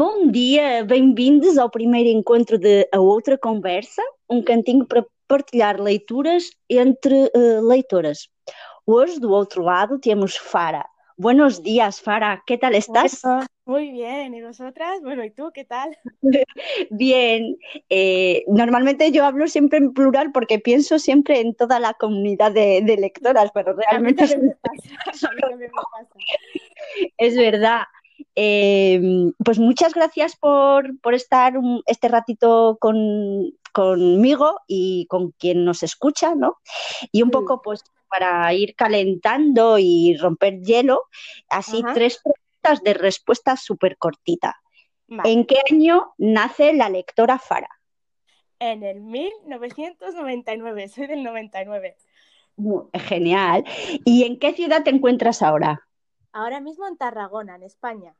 [0.00, 4.00] Bom dia, bem-vindos ao primeiro encontro de A Outra Conversa,
[4.30, 8.30] um cantinho para partilhar leituras entre uh, leitoras.
[8.86, 10.88] Hoje, do outro lado, temos Fara.
[11.18, 12.42] Buenos días, Fara.
[12.46, 13.20] ¿Qué tal estás?
[13.66, 14.32] Muy bien.
[14.32, 15.02] ¿Y vosotras?
[15.02, 15.94] Bueno, ¿y tú qué tal?
[16.90, 17.58] bien.
[17.90, 22.80] Eh, normalmente yo hablo siempre en plural porque pienso siempre en toda la comunidad de,
[22.80, 24.54] de lectoras, pero realmente me
[25.04, 25.30] pasa.
[25.58, 26.08] me pasa.
[27.18, 27.82] es verdad.
[28.34, 29.00] Eh,
[29.44, 35.82] pues muchas gracias por, por estar un, este ratito con, conmigo y con quien nos
[35.82, 36.58] escucha, ¿no?
[37.12, 37.32] Y un Sí.
[37.32, 41.02] poco, pues, para ir calentando y romper hielo,
[41.48, 41.94] así Ajá.
[41.94, 44.56] tres preguntas de respuesta súper cortita.
[45.06, 45.30] Vale.
[45.32, 47.68] ¿En qué año nace la lectora Fara?
[48.58, 51.96] En el 1999, soy del 99.
[52.56, 53.64] Mu- Genial.
[54.04, 55.86] ¿Y en qué ciudad te encuentras ahora?
[56.32, 58.14] Ahora mismo en Tarragona, en España.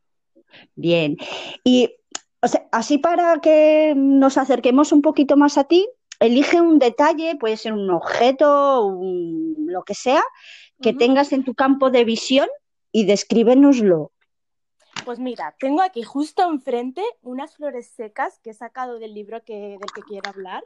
[0.74, 1.16] Bien.
[1.64, 1.94] Y
[2.42, 5.88] o sea, así para que nos acerquemos un poquito más a ti,
[6.20, 10.22] elige un detalle, puede ser un objeto, un- lo que sea,
[10.80, 12.48] que tengas en tu campo de visión
[12.92, 14.12] y descríbenoslo.
[15.04, 19.76] Pues mira, tengo aquí justo enfrente unas flores secas que he sacado del libro que,
[19.78, 20.64] del que quiero hablar.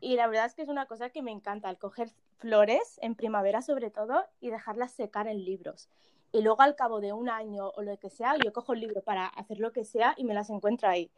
[0.00, 3.14] Y la verdad es que es una cosa que me encanta, el coger flores en
[3.14, 5.88] primavera sobre todo y dejarlas secar en libros.
[6.34, 9.00] Y luego al cabo de un año o lo que sea, yo cojo el libro
[9.02, 11.08] para hacer lo que sea y me las encuentro ahí.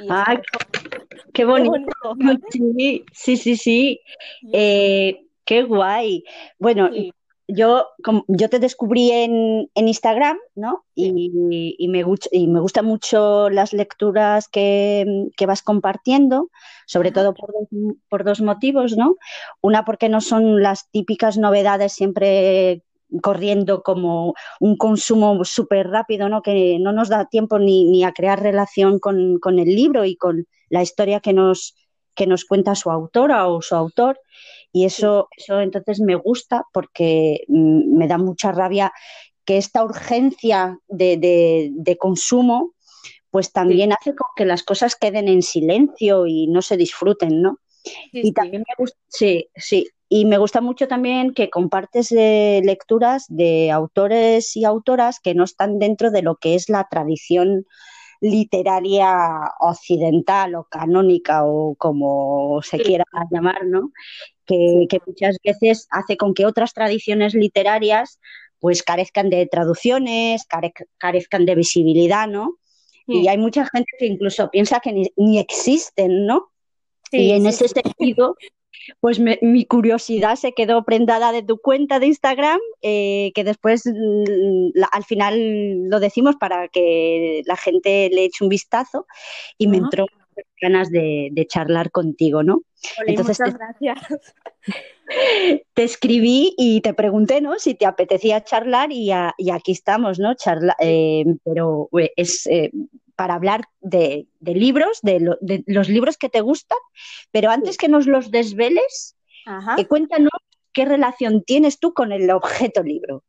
[0.00, 0.58] Y ¡Ay, qué
[1.32, 1.84] qué bonito!
[3.12, 4.00] Sí, sí, sí,
[4.52, 6.24] Eh, qué guay.
[6.58, 7.12] Bueno, sí,
[7.46, 10.84] yo, como- yo te descubrí en, en Instagram, ¿no?
[10.96, 11.12] sí.
[11.14, 16.50] Y, y me, y me gustan mucho las lecturas que, que vas compartiendo,
[16.86, 17.54] sobre todo por
[18.08, 19.14] por dos motivos, ¿no?
[19.60, 22.82] Una, porque no son las típicas novedades siempre
[23.22, 26.42] corriendo como un consumo súper rápido, ¿no?
[26.42, 30.16] Que no nos da tiempo ni, ni a crear relación con, con el libro y
[30.16, 31.74] con la historia que nos,
[32.14, 34.18] que nos cuenta su autora o su autor.
[34.72, 38.92] Y eso, eso entonces me gusta porque mm, me da mucha rabia
[39.44, 42.74] que esta urgencia de, de- de consumo
[43.30, 47.58] pues sí, también hace que las cosas queden en silencio y no se disfruten, ¿no?
[48.12, 48.34] sí, Y sí.
[48.34, 53.70] también me gusta, sí, sí, y me gusta mucho también que compartes eh, lecturas de
[53.70, 57.66] autores y autoras que no están dentro de lo que es la tradición
[58.20, 59.14] literaria
[59.60, 63.92] occidental o canónica o como se quiera llamar, ¿no?
[64.46, 68.20] que, que muchas veces hace con que otras tradiciones literarias
[68.60, 72.56] pues carezcan de traducciones, care- carezcan de visibilidad, ¿no?
[73.06, 76.50] Y hay mucha gente que incluso piensa que ni, ni existen, ¿no?
[77.14, 78.36] Y sí, en sí, ese sentido,
[79.00, 83.84] pues me- mi curiosidad se quedó prendada de tu cuenta de Instagram, eh, que después
[83.86, 89.06] mm, la- al final lo decimos para que la gente le eche un vistazo
[89.58, 90.06] y me entró
[90.60, 92.62] ganas de, de charlar contigo, ¿no?
[93.06, 93.98] Entonces te, muchas gracias.
[95.74, 97.58] te escribí y te pregunté, ¿no?
[97.58, 100.34] Si te apetecía charlar y, a- y aquí estamos, ¿no?
[100.34, 102.70] Charla, eh, pero eh, es eh,
[103.16, 106.78] para hablar de, de libros, de, lo- de los libros que te gustan,
[107.32, 109.16] pero antes que nos los desveles,
[109.46, 109.76] Ajá.
[109.78, 110.30] eh, cuéntanos
[110.72, 113.24] qué relación tienes tú con el objeto libro.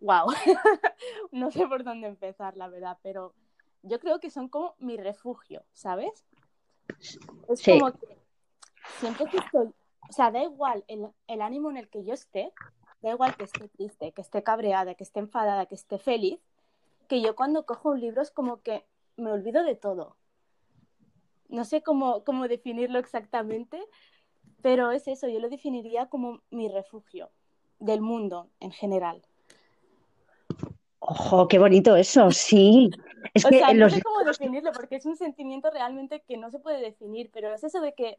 [0.00, 0.26] Wow.
[1.32, 3.34] No sé por dónde empezar, la verdad, pero
[3.82, 6.24] yo creo que son como mi refugio, ¿sabes?
[7.48, 8.06] Es Sí, como que
[8.98, 9.66] siempre que estoy,
[10.08, 12.52] o sea, da igual el, el ánimo en el que yo esté,
[13.02, 16.40] da igual que esté triste, que esté cabreada, que esté enfadada, que esté feliz,
[17.08, 18.86] que yo cuando cojo un libro es como que
[19.16, 20.16] me olvido de todo.
[21.48, 23.82] No sé cómo, cómo definirlo exactamente,
[24.62, 27.30] pero es eso, yo lo definiría como mi refugio
[27.78, 29.22] del mundo en general.
[31.00, 32.90] ojo, qué bonito eso, sí.
[33.34, 36.36] Es O que sea, no los sé cómo definirlo porque es un sentimiento realmente que
[36.36, 38.18] no se puede definir, pero es eso de que,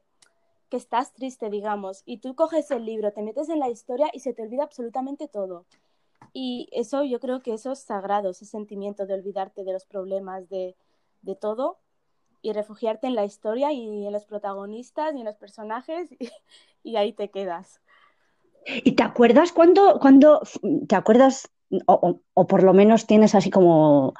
[0.69, 4.19] que estás triste, digamos, y tú coges el libro, te metes en la historia y
[4.19, 5.65] se te olvida absolutamente todo.
[6.33, 10.49] Y eso yo creo que eso es sagrado, ese sentimiento de olvidarte de los problemas,
[10.49, 10.75] de,
[11.21, 11.79] de todo,
[12.41, 16.17] y refugiarte en la historia y en los protagonistas y en los personajes, y,
[16.83, 17.81] y ahí te quedas.
[18.65, 20.41] ¿Y te acuerdas cuando, cuando
[20.87, 21.49] te acuerdas,
[21.87, 24.13] o, o- o por lo menos tienes así como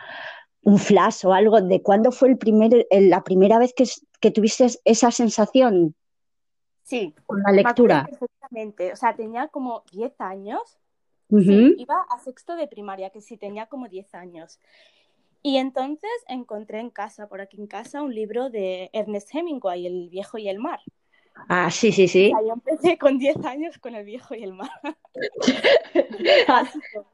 [0.63, 3.85] un flash o algo de cuándo fue el primer, el- la primera vez que,
[4.19, 5.95] que tuviste esa sensación
[6.83, 8.09] Sí, con la lectura?
[8.09, 8.91] perfectamente.
[8.93, 10.79] O sea, tenía como 10 años.
[11.29, 11.75] Sí, Ujú.
[11.77, 14.59] iba a sexto de primaria, que sí tenía como 10 años.
[15.41, 20.09] Y entonces encontré en casa, por aquí en casa, un libro de Ernest Hemingway, El
[20.09, 20.81] viejo y el mar.
[21.47, 22.31] Ah, sí, sí, sí.
[22.31, 24.69] yo empecé con 10 años con El viejo y el mar.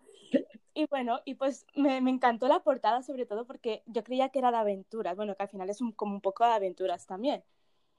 [0.78, 4.52] Y bueno, y pues me, encantó la portada sobre todo porque yo creía que era
[4.52, 7.46] de aventuras, bueno, que al final es como un poco de aventuras también.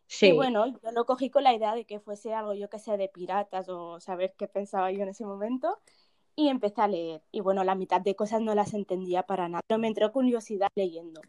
[0.06, 0.26] Sí.
[0.26, 2.98] Y bueno, yo lo cogí con la idea de que fuese algo, yo que sé,
[2.98, 5.80] de piratas o saber qué pensaba yo en ese momento.
[6.36, 7.22] Y empecé a leer.
[7.32, 10.68] Y bueno, la mitad de cosas no las entendía para nada, pero me entró curiosidad
[10.74, 11.22] leyendo.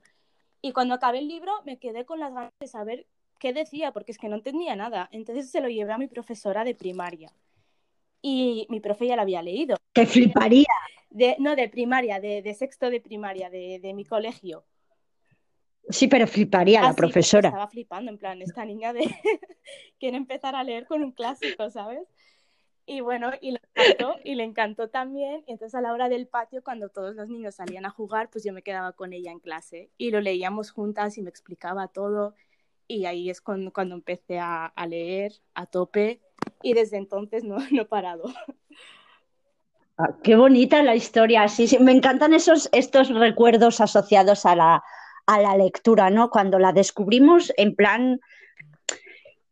[0.61, 3.07] Y cuando acabé el libro me quedé con las ganas de saber
[3.39, 5.07] qué decía, porque es que no entendía nada.
[5.11, 7.31] Entonces se lo llevé a mi profesora de primaria.
[8.21, 9.77] Y mi profe ya la había leído.
[9.93, 10.65] ¡Te fliparía!
[11.09, 14.65] De, no, de primaria, de, de sexto de primaria, de, de, mi colegio.
[15.89, 17.47] Sí, pero fliparía la profesora.
[17.47, 18.99] Estaba flipando, en plan, esta niña de
[19.99, 22.01] quiere empezar a leer con un clásico, ¿sabes?
[22.89, 25.43] Y bueno, y le encantó, y le encantó también.
[25.45, 28.45] Y entonces a la hora del patio, cuando todos los niños salían a jugar, pues
[28.45, 29.91] yo me quedaba con ella en clase.
[29.97, 32.33] Y lo leíamos juntas y me explicaba todo.
[32.87, 36.21] Y ahí es cuando, cuando empecé a, leer a tope.
[36.63, 38.23] Y desde entonces no, no he parado.
[39.97, 41.45] Ah, qué bonita la historia.
[41.49, 44.83] Sí, sí, me encantan esos, estos recuerdos asociados a la,
[45.25, 46.29] a la lectura, ¿no?
[46.29, 48.21] Cuando la descubrimos en plan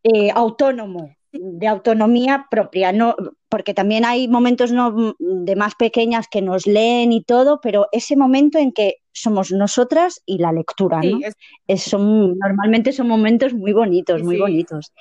[0.04, 3.16] eh, autónomo de autonomía propia, no,
[3.50, 8.16] porque también hay momentos no, de más pequeñas que nos leen y todo, pero ese
[8.16, 11.20] momento en que somos nosotras y la lectura, ¿no?
[11.68, 11.84] es...
[11.84, 14.94] son, normalmente son momentos muy bonitos, muy bonitos.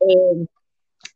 [0.00, 0.46] Eh,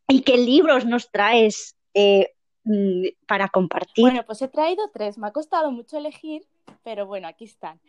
[0.08, 2.30] ¿Y qué libros nos traes eh,
[2.64, 4.02] mm, para compartir?
[4.02, 6.42] Bueno, pues he traído tres, me ha costado mucho elegir,
[6.82, 7.80] pero bueno, aquí están.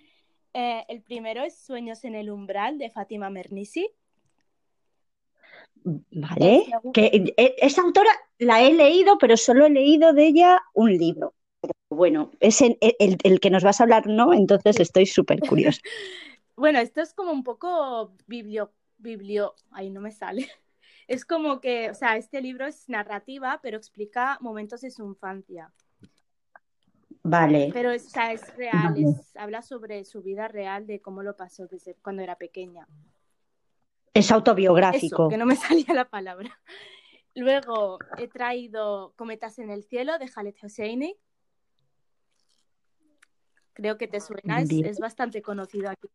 [0.53, 3.89] Eh, el primero es Sueños en el umbral de Fátima Mernisi.
[5.83, 10.97] Vale, que eh, esa autora la he leído, pero solo he leído de ella un
[10.97, 11.33] libro.
[11.89, 14.33] bueno, es el, que nos vas a hablar, ¿no?
[14.33, 15.79] Entonces estoy súper curiosa.
[16.55, 20.49] bueno, esto es como un poco biblio, biblio, ahí no me sale.
[21.07, 25.71] Es como que, o sea, este libro es narrativa, pero explica momentos de su infancia.
[27.21, 27.69] Vale.
[27.73, 28.95] Pero es, o sea, es real,
[29.35, 32.87] habla sobre su vida real, de cómo lo pasó desde cuando era pequeña.
[34.15, 35.27] Es autobiográfico.
[35.29, 36.59] que no me salía la palabra.
[37.35, 41.15] Luego he traído Cometas en el cielo de Khaled Hosseini.
[43.73, 46.07] Creo que te suena, es, bastante conocido aquí.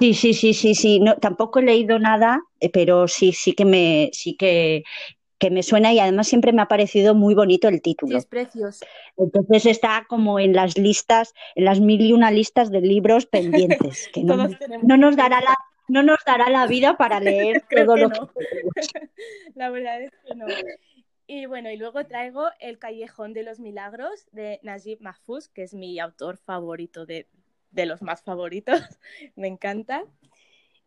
[0.00, 0.98] Sí, sí, sí, sí, sí.
[0.98, 4.82] No, tampoco he leído nada, eh, pero sí, sí que me, sí que,
[5.38, 8.10] que me suena y además siempre me ha parecido muy bonito el título.
[8.10, 8.84] Sí, es precioso.
[9.16, 14.08] Entonces está como en las listas, en las mil y una listas de libros pendientes,
[14.12, 14.48] que no,
[14.82, 15.54] no nos dará la
[15.88, 18.18] no nos dará la vida para leer todo lo que
[19.54, 20.46] La verdad es que no.
[21.26, 25.74] Y bueno, y luego traigo El Callejón de los Milagros de Najib Mahfouz, que es
[25.74, 27.26] mi autor favorito de,
[27.72, 28.80] los más favoritos.
[29.36, 30.04] Me encanta.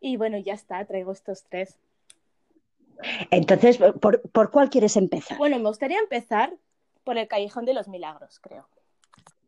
[0.00, 1.78] Y bueno, ya está, traigo estos tres.
[3.30, 5.38] Entonces, ¿por, cuál quieres empezar?
[5.38, 6.54] Bueno, me gustaría empezar
[7.04, 8.68] por El Callejón de los Milagros, creo.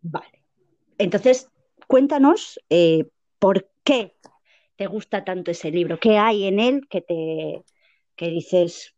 [0.02, 0.42] Vale.
[0.98, 1.48] Entonces,
[1.88, 3.08] cuéntanos eh,
[3.38, 4.14] por qué
[4.76, 5.98] te gusta tanto ese libro?
[5.98, 7.64] ¿Qué hay en él que te
[8.16, 8.94] que dices,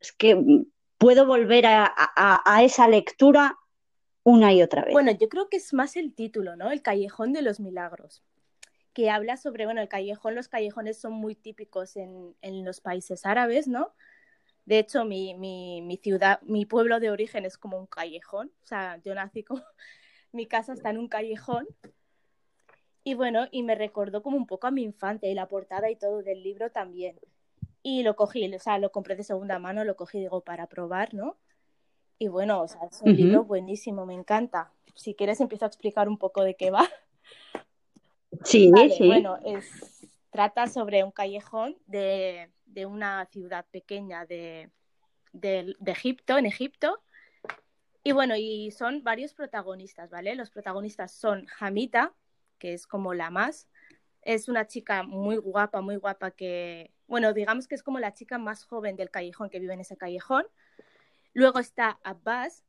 [0.00, 0.36] es que
[0.98, 3.56] puedo volver a, esa lectura
[4.24, 4.92] una y otra vez?
[4.92, 6.70] Bueno, yo creo que es más el título, ¿no?
[6.70, 8.22] El Callejón de los Milagros,
[8.92, 12.34] que habla sobre, bueno, el callejón, los callejones son muy típicos en,
[12.64, 13.94] los países árabes, ¿no?
[14.64, 19.00] De hecho, mi, mi, ciudad, mi pueblo de origen es como un callejón, o sea,
[19.04, 19.62] yo nací como,
[20.32, 21.66] mi casa está en un callejón
[23.08, 25.96] y bueno, y me recordó como un poco a mi infancia y la portada y
[25.96, 27.18] todo del libro también.
[27.82, 31.14] Y lo cogí, o sea, lo compré de segunda mano, lo cogí, digo, para probar,
[31.14, 31.38] ¿no?
[32.18, 34.72] Y bueno, o sea, es un libro buenísimo, me encanta.
[34.94, 36.86] Si quieres, empiezo a explicar un poco de qué va.
[38.44, 39.06] Sí, sí.
[39.06, 44.70] Bueno, es, trata sobre un callejón de, de una ciudad pequeña de,
[45.32, 47.00] de, de Egipto, en Egipto.
[48.04, 50.34] Y bueno, y son varios protagonistas, ¿vale?
[50.34, 52.12] Los protagonistas son Hamita,
[52.58, 53.68] que es como la más.
[54.22, 58.38] Es una chica muy guapa, muy guapa que, bueno, digamos que es como la chica
[58.38, 60.46] más joven del callejón que vive en ese callejón.
[61.32, 62.64] Luego está Abbas,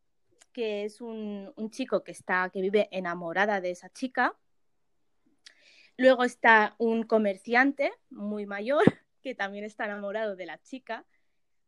[0.53, 4.35] que es un, chico que, está, que vive enamorada de esa chica.
[5.97, 8.83] Luego está un comerciante muy mayor
[9.21, 11.05] que también está enamorado de la chica,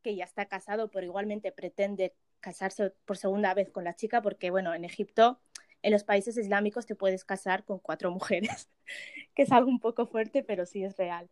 [0.01, 4.49] que ya está casado, pero igualmente pretende casarse por segunda vez con la chica, porque
[4.49, 5.39] bueno, en Egipto
[5.83, 8.69] en los países islámicos te puedes casar con cuatro mujeres,
[9.35, 11.29] que es algo un poco fuerte, pero sí es real.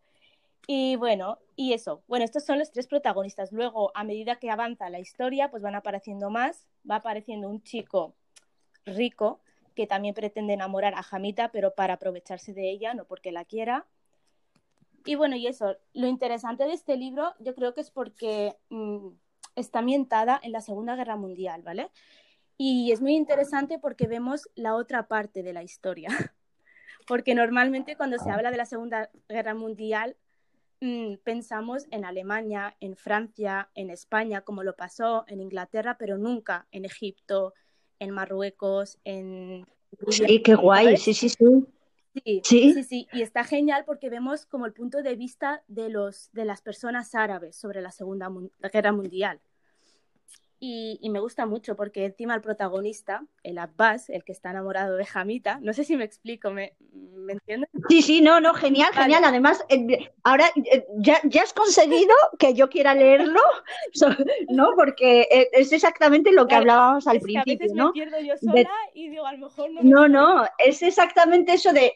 [0.68, 3.52] Y bueno, y eso, bueno, estos son los tres protagonistas.
[3.52, 8.16] Luego, a medida que avanza la historia, pues van apareciendo más, va apareciendo un chico
[8.86, 9.42] rico
[9.76, 13.88] que también pretende enamorar a Jamita, pero para aprovecharse de ella, no porque la quiera.
[15.06, 19.08] Y bueno, y eso, lo interesante de este libro yo creo que es porque mm,
[19.56, 21.90] está ambientada en la Segunda Guerra Mundial, ¿vale?
[22.62, 26.10] Y es muy interesante porque vemos la otra parte de la historia.
[27.08, 30.18] Porque normalmente cuando se habla de la Segunda Guerra Mundial
[30.82, 36.68] mm, pensamos en Alemania, en Francia, en España, como lo pasó en Inglaterra, pero nunca
[36.72, 37.54] en Egipto,
[37.98, 39.66] en Marruecos, en...
[40.10, 41.66] Sí, qué guay, sí, sí, sí.
[42.26, 46.30] Sí, sí, sí, y está genial porque vemos como el punto de vista de, los,
[46.34, 48.30] de las personas árabes sobre la Segunda
[48.72, 49.40] Guerra Mundial.
[50.62, 55.06] Y, me gusta mucho porque encima el protagonista, el Abbas, el que está enamorado de
[55.06, 57.70] Jamita, no sé si me explico, ¿me, ¿me entiendes?
[57.88, 59.24] Sí, sí, no, no, genial, genial.
[59.24, 63.40] Además, eh, ahora eh, ya, ya, has conseguido que yo quiera leerlo,
[64.50, 64.72] ¿no?
[64.76, 67.88] Porque eh, es exactamente lo que hablábamos al principio, a veces ¿no?
[67.88, 69.82] Me pierdo yo sola y digo, a lo mejor no.
[69.82, 71.94] No, no, es exactamente eso de.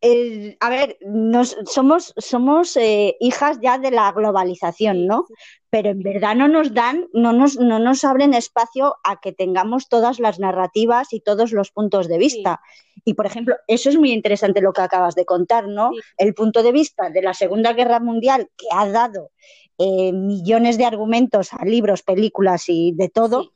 [0.00, 5.26] A ver, nos, somos, somos eh, hijas ya de la globalización, ¿no?
[5.70, 9.88] Pero en verdad no nos dan, no nos, no nos abren espacio a que tengamos
[9.88, 12.60] todas las narrativas y todos los puntos de vista.
[13.04, 15.90] Y, por ejemplo, eso es muy interesante lo que acabas de contar, ¿no?
[16.16, 19.32] El punto de vista de la Segunda Guerra Mundial, que ha dado
[19.78, 23.52] eh, millones de argumentos a libros, películas y de todo.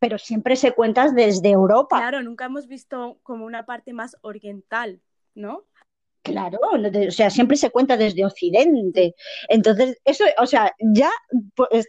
[0.00, 1.98] Pero siempre se cuenta desde Europa.
[1.98, 5.00] Claro, nunca hemos visto como una parte más oriental
[5.34, 5.64] ¿no?
[6.22, 9.14] Claro, o sea, siempre se cuenta desde Occidente.
[9.48, 11.10] Entonces, eso, o sea, ya,
[11.54, 11.88] pues,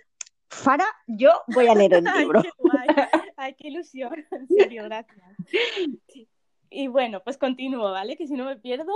[0.49, 2.41] Fara, yo voy a leer el libro.
[3.35, 5.17] Ay, qué, ilusión, en serio, gracias.
[6.69, 8.15] Y bueno, pues continúo, ¿vale?
[8.15, 8.93] Que si no me pierdo.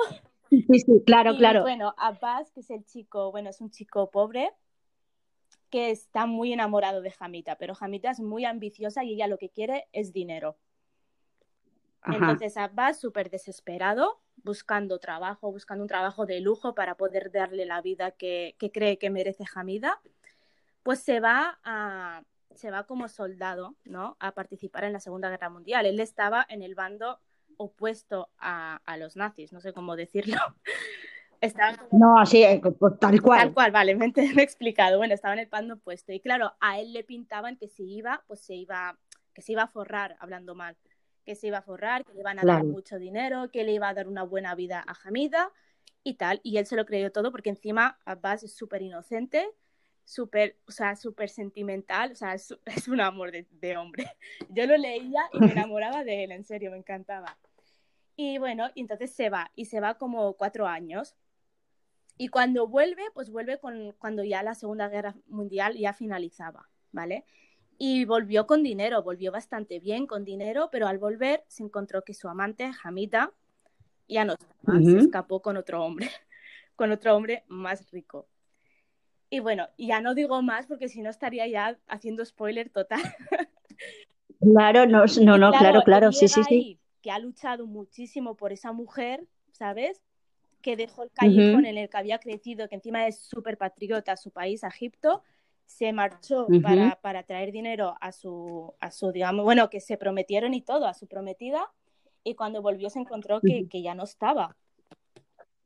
[0.50, 1.62] Sí, sí, claro, claro.
[1.62, 4.52] Bueno, Abbas, que es el chico, bueno, es un chico pobre
[5.70, 9.50] que está muy enamorado de Jamita, pero Jamita es muy ambiciosa y ella lo que
[9.50, 10.56] quiere es dinero.
[12.06, 17.82] Entonces va súper desesperado, buscando trabajo, buscando un trabajo de lujo para poder darle la
[17.82, 20.02] vida que, cree que merece Hamida,
[20.84, 22.24] pues se va a,
[22.56, 24.18] se va como soldado, ¿no?
[24.20, 25.86] A participar en la Segunda Guerra Mundial.
[25.86, 27.20] Él estaba en el bando
[27.58, 30.38] opuesto a, los nazis, no sé cómo decirlo.
[31.92, 32.62] No, así, eh,
[33.02, 33.40] tal cual.
[33.42, 34.98] Tal cual, vale, me, he explicado.
[34.98, 36.14] Bueno, estaba en el bando opuesto.
[36.14, 38.98] Y claro, a él le pintaban que si iba, pues se iba,
[39.34, 40.78] que se iba a forrar, hablando mal
[41.24, 43.90] que se iba a forrar, que le iban a dar mucho dinero, que le iba
[43.90, 45.52] a dar una buena vida a Hamida
[46.04, 46.40] y tal.
[46.44, 49.50] Y él se lo creyó todo porque encima Abbas es súper inocente,
[50.06, 52.54] súper, o sea, súper sentimental, o sea, es,
[52.88, 54.08] un amor de, hombre.
[54.50, 57.38] Yo lo leía y me enamoraba de él, en serio, me encantaba.
[58.16, 61.16] Y bueno, y entonces se va, y se va como cuatro años.
[62.16, 67.26] Y cuando vuelve, pues vuelve con, cuando ya la Segunda Guerra Mundial ya finalizaba, ¿vale?
[67.78, 72.14] Y volvió con dinero, volvió bastante bien con dinero, pero al volver se encontró que
[72.14, 73.32] su amante, Hamida,
[74.08, 76.10] ya no estaba, se escapó con otro hombre,
[76.76, 78.28] con otro hombre más rico.
[79.30, 83.02] Y bueno, ya no digo más porque si no estaría ya haciendo spoiler total.
[84.44, 86.78] Claro, no, no, no, claro, claro, sí, sí, sí.
[87.02, 90.02] Que ha luchado muchísimo por esa mujer, ¿sabes?
[90.62, 94.32] Que dejó el callejón en el que había crecido, que encima es súper patriota, su
[94.32, 95.24] país, Egipto,
[95.74, 100.54] se marchó para, para, traer dinero a su, a su, digamos, bueno, que se prometieron
[100.54, 101.72] y todo, a su prometida,
[102.24, 104.56] y cuando volvió se encontró que, que ya no estaba.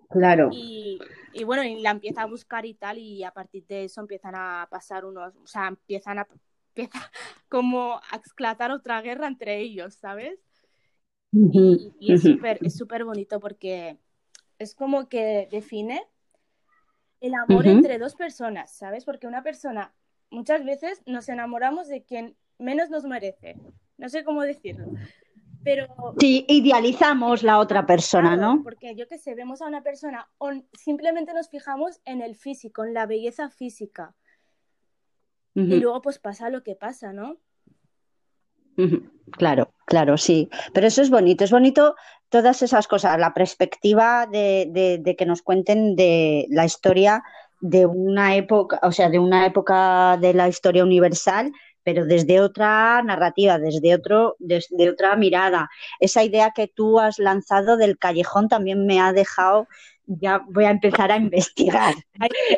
[0.10, 0.50] Claro.
[0.54, 0.98] Y,
[1.34, 4.36] y, bueno, y la empieza a buscar y tal, y a partir de eso empiezan
[4.36, 6.28] a pasar unos, o sea, empiezan a,
[6.74, 7.12] empieza
[7.50, 10.40] como a esclatar otra guerra entre ellos, ¿sabes?
[11.34, 14.00] y, y, es súper es súper bonito porque
[14.58, 16.02] es como que define
[17.20, 19.06] el amor entre dos personas, ¿sabes?
[19.06, 19.94] Porque una persona,
[20.30, 23.56] muchas veces nos enamoramos de quien menos nos merece.
[23.98, 24.88] No sé cómo decirlo.
[25.64, 25.88] Pero,
[26.20, 28.62] sí, idealizamos la otra persona, ¿no?
[28.64, 32.86] Porque yo que sé, vemos a una persona, o simplemente nos fijamos en el físico,
[32.86, 34.16] en la belleza física.
[35.56, 37.38] Y luego pues pasa lo que pasa, ¿no?
[39.32, 40.50] Claro, claro, sí.
[40.72, 41.96] Pero eso es bonito, es bonito
[42.30, 47.24] todas esas cosas, la perspectiva de, de, que nos cuenten de la historia
[47.60, 51.52] de una época, o sea, de una época de la historia universal,
[51.84, 55.70] pero desde otra narrativa, desde otro, desde otra mirada.
[56.00, 59.68] Esa idea que tú has lanzado del callejón también me ha dejado
[60.08, 61.94] ya voy a empezar a investigar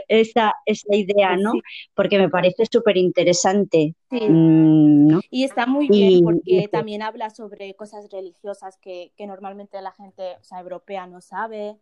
[0.08, 1.53] esa, esa idea, ¿no?
[1.94, 3.96] Porque me parece súper interesante.
[4.12, 10.38] Mm, y está muy bien porque también habla sobre cosas religiosas que, normalmente la gente
[10.39, 11.77] o sea, europea no sabe,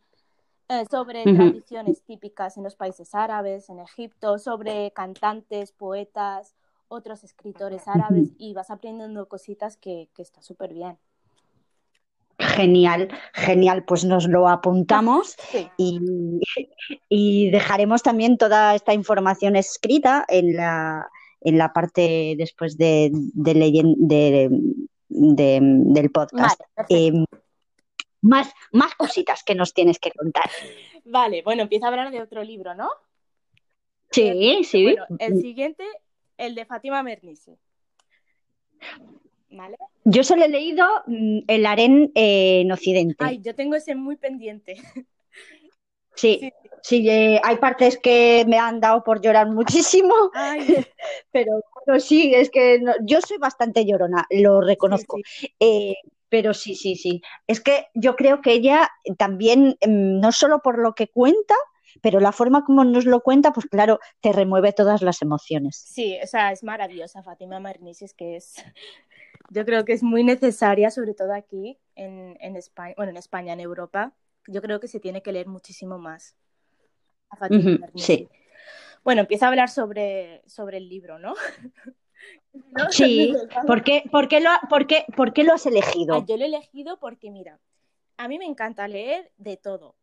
[0.70, 6.56] eh, sobre tradiciones típicas en los países árabes, en Egipto, sobre cantantes, poetas,
[6.90, 10.98] otros escritores árabes y vas aprendiendo cositas que, que está súper bien.
[12.40, 15.36] Genial, genial, pues nos lo apuntamos
[17.10, 21.10] y, dejaremos también toda esta información escrita en la,
[21.42, 24.50] en la parte después de, de,
[25.10, 26.62] del podcast.
[26.90, 27.26] Em,
[28.22, 30.50] más, más cositas que nos tienes que contar.
[31.06, 32.90] Vale, bueno, empieza a hablar de otro libro, ¿no?
[34.12, 34.84] Sí, sí.
[34.84, 35.84] Bueno, el siguiente,
[36.38, 37.58] el de Fátima Mernissi.
[39.50, 39.78] ¿Vale?
[40.04, 43.16] Yo solo he leído mm, El harén eh, en Occidente.
[43.20, 44.76] Ay, yo tengo ese muy pendiente.
[46.18, 46.52] Sí,
[46.82, 50.16] sí, eh, hay partes que me han dado por llorar muchísimo,
[51.32, 51.62] pero
[52.00, 55.18] sí, es que yo soy bastante llorona, lo reconozco.
[55.60, 55.94] Eh,
[56.28, 57.22] pero sí, sí, sí.
[57.46, 61.54] Es que yo creo que ella también, mm, no solo por lo que cuenta,
[62.02, 65.78] pero la forma como nos lo cuenta, pues claro, te remueve todas las emociones.
[65.78, 68.56] Sí, o sea, es maravillosa Fátima Marnisi, es que es,
[69.50, 73.54] yo creo que es muy necesaria, sobre todo aquí en, en España, bueno, en España,
[73.54, 74.14] en Europa,
[74.48, 76.36] yo creo que se tiene que leer muchísimo más.
[77.30, 78.30] A Fátima sí.
[79.04, 81.36] Bueno, empieza a hablar sobre, sobre el libro, ¿no?
[82.90, 83.34] Sí,
[83.68, 86.16] ¿Por qué, por, qué lo, por, qué, ¿por qué lo has elegido?
[86.16, 87.60] Ah, yo lo he elegido porque, mira,
[88.18, 89.96] a mí me encanta leer de todo,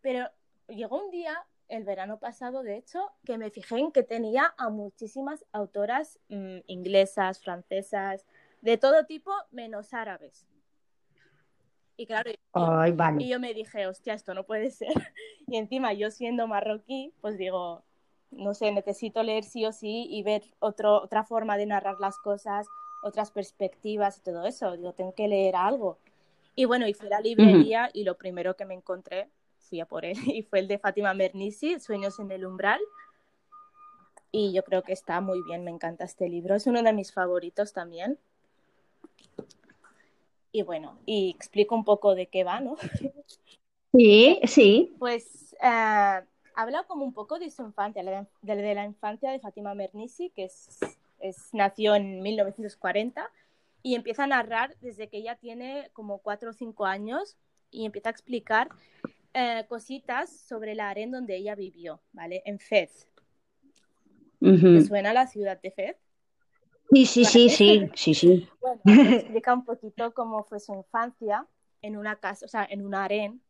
[0.00, 0.28] pero
[0.68, 4.68] llegó un día, el verano pasado, de hecho, que me fijé en que tenía a
[4.68, 8.26] muchísimas autoras mm, inglesas, francesas,
[8.62, 10.46] de todo tipo, menos árabes.
[11.96, 12.30] Y claro,
[13.18, 14.88] y yo me dije, hostia, esto no puede ser.
[15.46, 17.82] Y encima yo siendo marroquí, pues digo,
[18.30, 22.16] no sé, necesito leer sí o sí y ver otro, otra forma de narrar las
[22.16, 22.66] cosas,
[23.02, 24.74] otras perspectivas y todo eso.
[24.78, 25.98] Digo, tengo que leer algo.
[26.54, 29.28] Y bueno, y fui a la librería y lo primero que me encontré
[29.88, 32.80] por él y fue el de Fátima Mernissi, Sueños en el umbral.
[34.30, 37.12] Y yo creo que está muy bien, me encanta este libro, es uno de mis
[37.12, 38.18] favoritos también.
[40.52, 42.76] Y bueno, y explico un poco de qué va, ¿no?
[43.94, 44.94] Sí, sí.
[44.98, 46.20] Pues eh,
[46.54, 50.78] habla como un poco de su infancia, de, la infancia de Fátima Mernissi, que es,
[51.20, 53.30] es, nació en 1940,
[53.82, 57.36] y empieza a narrar desde que ella tiene como cuatro o cinco años
[57.70, 58.68] y empieza a explicar
[59.34, 62.42] eh, cositas sobre la arena donde ella vivió, ¿vale?
[62.44, 63.08] En Fez.
[64.40, 65.96] ¿Te suena la ciudad de Fez?
[66.92, 68.48] Sí, sí, sí, sí, sí, sí.
[68.84, 71.46] Bueno, explica un poquito cómo fue su infancia
[71.80, 73.40] en una casa, o sea, en un harén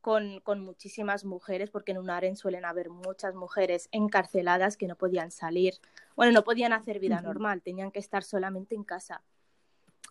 [0.00, 4.96] con, con, muchísimas mujeres, porque en un harén suelen haber muchas mujeres encarceladas que no
[4.96, 5.74] podían salir,
[6.16, 9.22] bueno, no podían hacer vida normal, tenían que estar solamente en casa,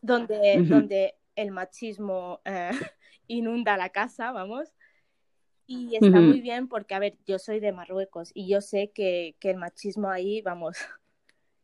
[0.01, 2.71] donde, donde el machismo eh,
[3.27, 4.73] inunda la casa, vamos.
[5.65, 9.35] Y está muy bien porque, a ver, yo soy de Marruecos y yo sé que,
[9.41, 10.77] el machismo ahí, vamos,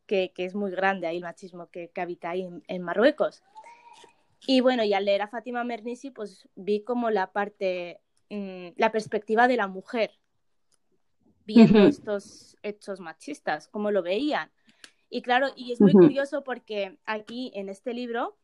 [0.09, 3.43] que, es muy grande ahí el machismo que, habita ahí en, Marruecos.
[4.47, 8.91] Y bueno, y al leer a Fátima Mernissi, pues vi como la parte, mm, la
[8.91, 10.11] perspectiva de la mujer,
[11.45, 14.51] viendo estos hechos machistas, cómo lo veían.
[15.09, 18.37] Y claro, y es muy curioso porque aquí en este libro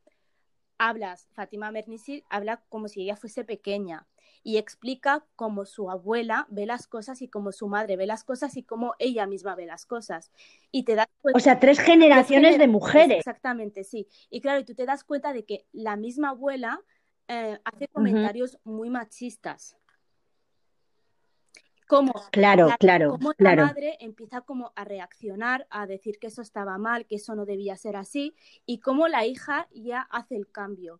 [0.78, 4.08] hablas, Fátima Mernissi habla como si ella fuese pequeña
[4.46, 8.56] y explica cómo su abuela ve las cosas y cómo su madre ve las cosas
[8.58, 10.32] y cómo ella misma ve las cosas.
[10.72, 13.18] Y te das O sea, tres generaciones de mujeres.
[13.18, 14.08] Exactamente, sí.
[14.30, 16.80] Y claro, y tú te das cuenta de que la misma abuela
[17.28, 19.76] eh, hace comentarios muy machistas
[21.88, 26.78] cómo claro, la, claro, la madre empieza como a reaccionar, a decir que eso estaba
[26.78, 31.00] mal, que eso no debía ser así, y cómo la hija ya hace el cambio.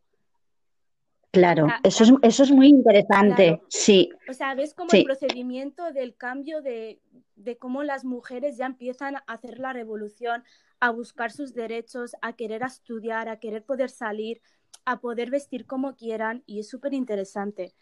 [1.36, 4.10] Claro, eso, es, eso es muy interesante, sí.
[4.30, 7.02] O sea, ves como el procedimiento del cambio de,
[7.36, 10.46] de cómo las mujeres ya empiezan a hacer la revolución,
[10.80, 14.42] a buscar sus derechos, a querer estudiar, a querer poder salir,
[14.86, 17.74] a poder vestir como quieran, y es súper interesante.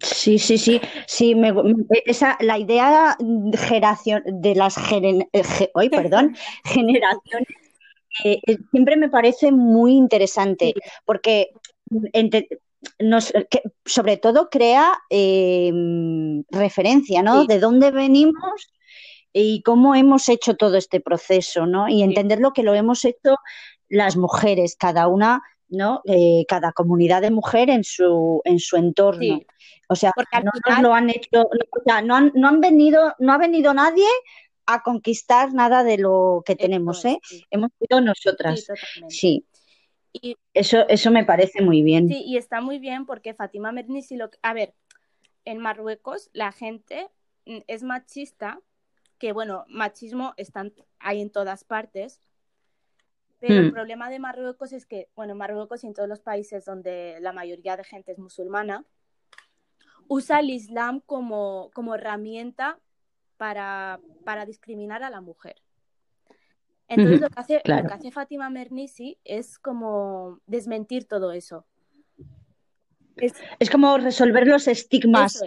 [0.00, 1.54] Sí, sí, sí, sí, me,
[2.06, 7.46] esa, la idea de las eh, hoy, perdón, generaciones
[8.24, 11.50] eh, eh, siempre me parece muy interesante porque
[12.98, 13.32] nos,
[13.84, 17.44] sobre todo crea em, referencia, ¿no?
[17.44, 18.72] De dónde venimos
[19.32, 21.88] y cómo hemos hecho todo este proceso, ¿no?
[21.88, 23.36] Y entender lo que lo hemos hecho
[23.88, 26.02] las mujeres, cada una ¿no?
[26.04, 29.40] Eh, cada comunidad de mujer en su, en su entorno.
[29.88, 33.38] O sea, no lo han hecho, o sea, no han, no han venido, no ha
[33.38, 34.06] venido nadie
[34.66, 37.20] a conquistar nada de lo que tenemos, ¿eh?
[37.50, 38.66] Hemos sido nosotras.
[39.08, 39.44] Sí.
[40.22, 42.08] Y, eso, eso me parece muy bien.
[42.08, 44.74] Sí, y está muy bien porque Fátima Mernissi, lo a ver,
[45.44, 47.08] en Marruecos la gente
[47.44, 48.60] es machista,
[49.18, 50.64] que bueno, machismo está
[50.98, 52.20] hay en todas partes,
[53.38, 53.72] pero el hmm.
[53.72, 57.76] problema de Marruecos es que, bueno, Marruecos y en todos los países donde la mayoría
[57.76, 58.84] de gente es musulmana,
[60.08, 62.78] usa el Islam como, como herramienta
[63.36, 65.56] para, para discriminar a la mujer.
[66.88, 71.66] Entonces lo, que hace, lo que hace Fátima Mernisi es como desmentir todo eso.
[73.16, 75.42] Es, como resolver los estigmas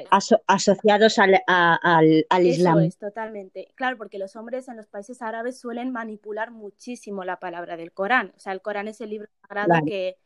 [0.48, 2.80] asociados al, al, Islam.
[2.80, 3.68] Eso es, totalmente.
[3.76, 8.34] Claro, porque los hombres en los países árabes suelen manipular muchísimo la palabra del Corán.
[8.36, 10.18] O sea, el Corán es el libro sagrado que,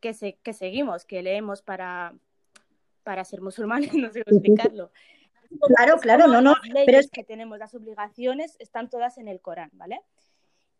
[0.00, 2.14] que, se, que seguimos, que leemos para,
[3.02, 4.90] para ser musulmanes, no sé cómo explicarlo.
[5.74, 6.54] Claro, claro, no, no.
[6.86, 10.02] pero es que tenemos, las obligaciones están todas en el Corán, ¿vale?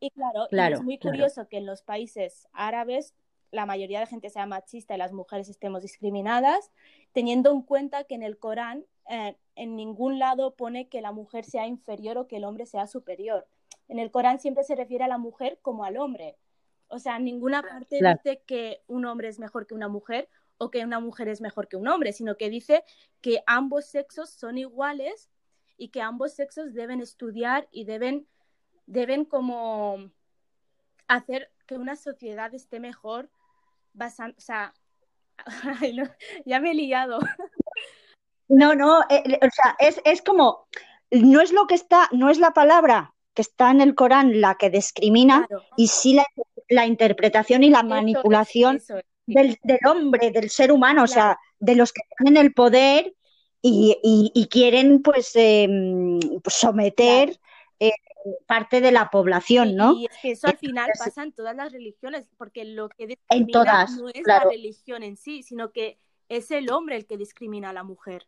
[0.00, 3.14] Y claro, es muy curioso que en los países árabes
[3.50, 6.70] la mayoría de gente sea machista y las mujeres estemos discriminadas,
[7.12, 11.44] teniendo en cuenta que en el Corán eh, en ningún lado pone que la mujer
[11.44, 13.46] sea inferior o que el hombre sea superior.
[13.88, 16.36] En el Corán siempre se refiere a la mujer como al hombre.
[16.88, 20.70] O sea, en ninguna parte dice que un hombre es mejor que una mujer o
[20.70, 22.84] que una mujer es mejor que un hombre, sino que dice
[23.20, 25.30] que ambos sexos son iguales
[25.76, 28.26] y que ambos sexos deben estudiar y deben,
[28.86, 30.10] deben como
[31.08, 33.30] hacer que una sociedad esté mejor
[33.98, 34.74] o sea,
[36.44, 37.18] ya me he liado.
[38.48, 40.66] No, no, eh, eh, o sea, es, como,
[41.10, 44.56] no es lo que está, no es la palabra que está en el Corán la
[44.56, 46.18] que discrimina, y sí
[46.68, 48.80] la, interpretación y la manipulación
[49.26, 53.14] Del, hombre, del ser humano, o sea, de los que tienen el poder
[53.62, 57.38] y, quieren pues, em, someter
[57.78, 57.92] eh,
[58.46, 59.94] parte de la población, ¿no?
[59.94, 63.86] Y es que eso al final pasa en todas las religiones, porque lo que discrimina
[63.96, 67.72] no es la religión en sí, sino que es el hombre el que discrimina a
[67.72, 68.26] la mujer.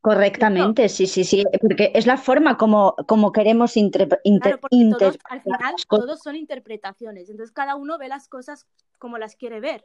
[0.00, 4.60] Correctamente, sí, sí, sí, porque es la forma como, como queremos interpretar.
[5.24, 8.66] al final todos son interpretaciones, entonces cada uno ve las cosas
[8.98, 9.84] como las quiere ver.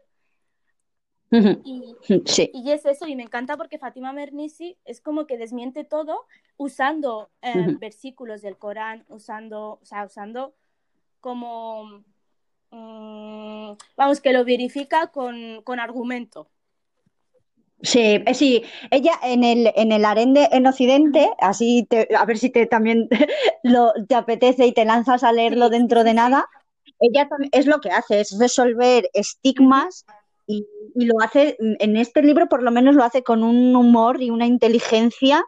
[1.33, 6.25] Y, es eso, y me encanta porque Fátima Mernisi es como que desmiente todo
[6.57, 10.53] usando eh, versículos del Corán, usando, o sea, usando
[11.19, 12.03] como,
[12.69, 16.49] mm, vamos, que lo verifica con, con argumento.
[17.81, 22.49] Sí, eh, sí, ella en el, en el arende en Occidente, así a ver si
[22.49, 23.09] te también
[23.63, 26.47] lo, te apetece y te lanzas a leerlo dentro de nada,
[26.99, 30.05] ella es lo que hace, es resolver estigmas
[30.47, 34.29] y, lo hace, en este libro por lo menos lo hace con un humor y
[34.29, 35.43] una inteligencia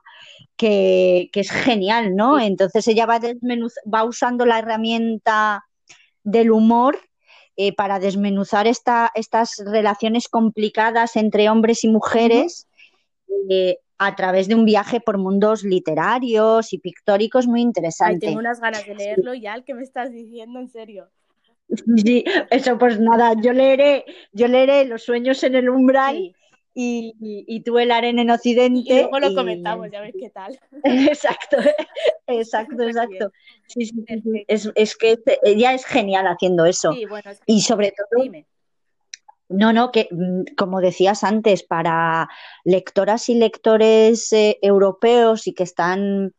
[0.57, 2.39] que, es genial, ¿no?
[2.39, 5.65] Entonces ella va, va usando la herramienta
[6.23, 6.97] del humor
[7.57, 12.67] eh, para desmenuzar esta, estas relaciones complicadas entre hombres y mujeres
[13.49, 18.27] eh, a través de un viaje por mundos literarios y pictóricos muy interesante.
[18.27, 21.09] tengo unas ganas de leerlo ya, el que me estás diciendo, en serio.
[21.97, 26.35] Sí, eso pues nada, yo leeré, yo leeré Los sueños en el umbral
[26.77, 27.15] y,
[27.47, 28.81] y, tú el arena en Occidente.
[28.85, 30.59] Y luego lo comentamos, ya ves qué tal.
[30.83, 31.57] Exacto,
[32.27, 33.31] exacto, exacto.
[33.67, 34.03] Sí, sí,
[34.47, 36.93] es, es, que ella es genial haciendo eso.
[37.45, 38.25] y sobre todo...
[39.47, 42.27] No, no, que mm, como decías antes, para
[42.63, 46.33] lectoras y lectores eh, europeos y que están,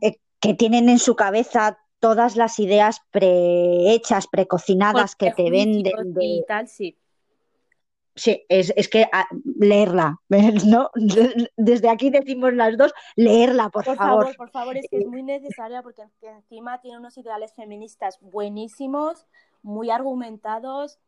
[0.00, 5.94] eh, que tienen en su cabeza todas las ideas prehechas, precocinadas que te venden.
[6.20, 6.98] Y tal, sí.
[8.16, 9.26] Sí, es, que ah,
[9.60, 10.20] leerla,
[10.66, 10.90] ¿no?
[11.56, 14.36] Desde aquí decimos las dos, leerla, por, por favor.
[14.36, 19.24] Por favor, es que es muy necesaria porque encima tiene unos ideales feministas buenísimos,
[19.62, 20.98] muy argumentados.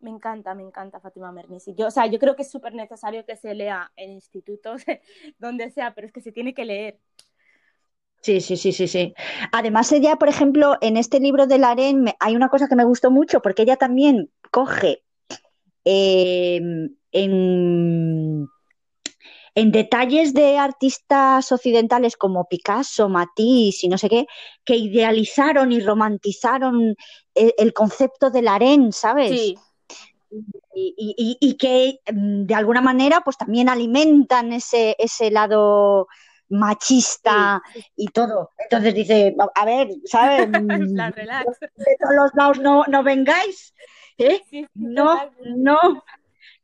[0.00, 1.74] Me encanta, me encanta Fátima Mernisi.
[1.76, 4.82] Yo, o sea, yo creo que es súper necesario que se lea en institutos,
[5.38, 6.98] donde sea, pero es que se tiene que leer.
[8.22, 9.14] Sí, sí, sí, sí, sí.
[9.52, 13.10] Además, ella, por ejemplo, en este libro de Laren hay una cosa que me gustó
[13.10, 15.02] mucho, porque ella también coge
[15.84, 18.48] em, en,
[19.54, 24.26] detalles de artistas occidentales como Picasso, Matisse y no sé qué,
[24.64, 26.96] que idealizaron y romantizaron
[27.34, 29.30] el, el concepto de Laren, ¿sabes?
[29.30, 29.56] Sí.
[30.74, 36.06] Y, que mm, de alguna manera pues también alimentan ese, ese lado
[36.50, 37.62] machista
[37.96, 38.50] y todo.
[38.58, 40.50] Entonces dice, a ver, ¿sabes?
[40.52, 43.74] De todos los lados no, no vengáis.
[44.18, 44.42] ¿eh?
[44.74, 46.04] no, no,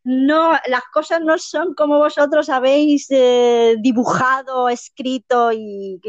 [0.04, 6.00] no, las cosas no son como vosotros habéis eh, dibujado, escrito y,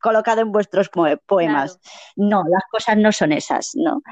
[0.00, 0.88] colocado en vuestros
[1.26, 1.80] poemas.
[2.16, 4.02] No, las cosas no son esas, ¿no?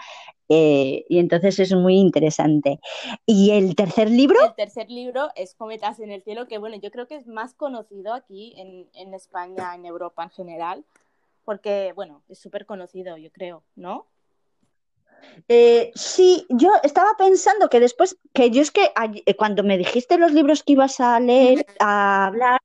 [0.49, 2.79] Eh, y entonces es muy interesante.
[3.27, 4.39] ¿Y el tercer libro?
[4.45, 7.55] El tercer libro es Cometas en el cielo, que bueno, yo creo que es más
[7.55, 10.85] conocido aquí en, en España, en Europa en general,
[11.45, 14.07] porque bueno, es súper conocido, yo creo, ¿no?
[15.49, 18.93] Eh, sí, yo estaba pensando que después, que yo es que
[19.27, 22.61] eh, cuando me dijiste los libros que ibas a leer, a hablar,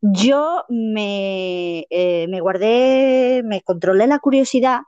[0.00, 4.80] yo me, eh, me, guardé, me controlé la curiosidad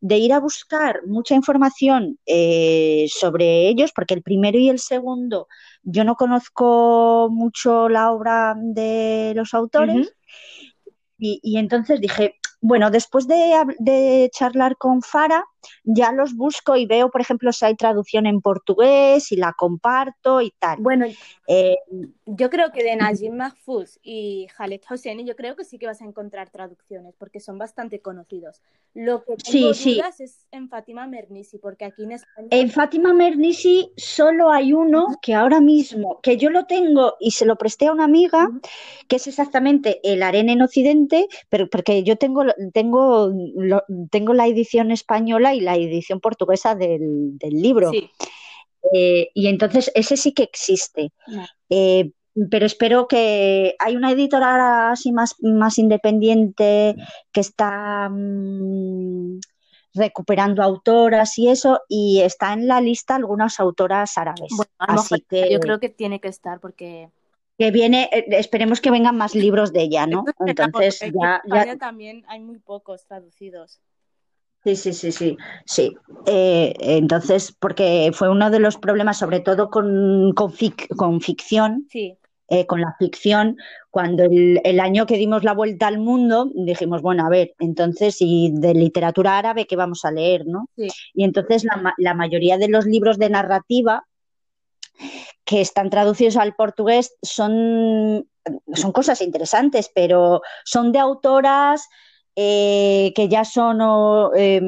[0.00, 5.48] de ir a buscar mucha información eh, sobre ellos, porque el primero y el segundo
[5.82, 10.12] yo no conozco mucho la obra de los autores.
[11.18, 15.44] y, y, entonces dije, bueno, después de, charlar con Fara,
[15.84, 20.40] ya los busco y veo, por ejemplo, si hay traducción en portugués y la comparto
[20.40, 20.78] y tal.
[20.80, 21.06] Bueno,
[21.46, 21.76] eh,
[22.26, 26.00] yo creo que de Najim Mahfouz y Khaled Hosseini, yo creo que sí que vas
[26.02, 28.62] a encontrar traducciones porque son bastante conocidos.
[28.94, 30.24] Lo que tengo sí, dudas sí.
[30.24, 32.48] es en Fátima Mernisi, porque aquí en España...
[32.50, 37.46] En Fátima Mernisi solo hay uno que ahora mismo, que yo lo tengo y se
[37.46, 38.50] lo presté a una amiga,
[39.08, 43.32] que es exactamente el Arena en Occidente, pero porque yo tengo tengo,
[44.10, 47.90] tengo la edición española y la edición portuguesa del, libro.
[48.92, 51.12] Eh, y entonces ese sí que existe.
[51.68, 52.10] Eh,
[52.50, 56.94] pero espero que hay una editora así más, más independiente
[57.32, 59.40] que está mm,
[59.94, 64.52] recuperando autoras y eso, y está en la lista algunas autoras árabes.
[64.78, 67.10] así que yo creo que tiene que estar porque
[67.58, 70.24] que viene, eh, esperemos que vengan más libros de ella, ¿no?
[70.46, 71.76] Entonces ya, ya...
[71.76, 73.80] también hay muy pocos traducidos.
[74.64, 75.96] Sí, sí, sí, sí, sí.
[76.26, 80.52] Eh, entonces, porque fue uno de los problemas, sobre todo con, con,
[81.20, 82.18] ficción, sí.
[82.48, 83.56] eh, con la ficción,
[83.90, 88.16] cuando el, el, año que dimos la vuelta al mundo, dijimos, bueno, a ver, entonces,
[88.20, 90.68] y de literatura árabe, ¿qué vamos a leer, no?
[90.76, 90.88] Sí.
[91.14, 94.04] Y entonces la, la mayoría de los libros de narrativa
[95.44, 98.28] que están traducidos al portugués son,
[98.74, 101.88] son cosas interesantes, pero son de autoras
[102.36, 103.80] eh, que ya son
[104.36, 104.60] eh,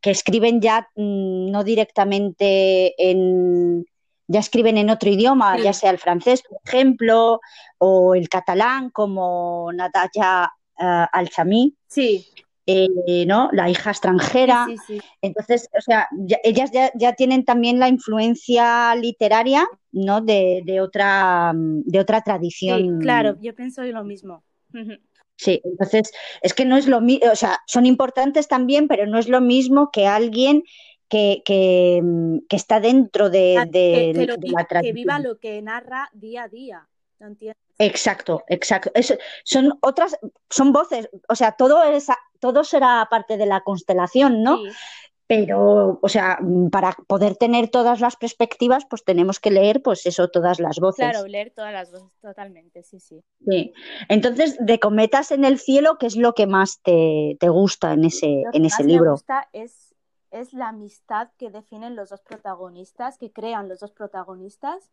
[0.00, 3.86] que escriben ya mm, no directamente en
[4.28, 7.40] ya escriben en otro idioma, ya sea el francés, por ejemplo,
[7.78, 11.74] o el catalán, como Natalia uh, Alchami.
[11.86, 12.26] Sí.
[12.66, 13.48] Eh, ¿no?
[13.52, 14.66] La hija extranjera.
[14.66, 15.06] Sí, sí, sí.
[15.22, 20.20] Entonces, o sea, ya, ellas ya, ya, tienen también la influencia literaria, ¿no?
[20.20, 22.98] De, de otra, de otra tradición.
[22.98, 24.44] Sí, claro, yo pienso lo mismo.
[25.38, 26.10] Sí, entonces,
[26.42, 29.40] es que no es lo mismo, o sea, son importantes también, pero no es lo
[29.40, 30.64] mismo que alguien
[31.08, 32.02] que, que,
[32.48, 34.94] que está dentro de, Ah, de, que, que, lo, de la tradición.
[34.94, 36.88] que viva lo que narra día a día.
[37.20, 37.56] ¿No entiendes?
[37.78, 38.90] Exacto, exacto.
[38.94, 40.18] Es, son otras,
[40.50, 42.08] son voces, o sea, todo, es,
[42.40, 44.56] todo será parte de la constelación, ¿no?
[44.58, 44.70] Sí.
[45.28, 46.38] Pero, o sea,
[46.72, 51.06] para poder tener todas las perspectivas, pues tenemos que leer, pues eso, todas las voces.
[51.10, 53.22] Claro, leer todas las voces, totalmente, sí, sí.
[53.46, 53.72] Sí.
[54.08, 58.06] Entonces, de Cometas en el cielo, ¿qué es lo que más te, te gusta en
[58.06, 59.12] ese, Lo que en más ese me libro?
[59.12, 59.94] gusta es,
[60.30, 64.90] es la amistad que definen los dos protagonistas, que crean los dos protagonistas,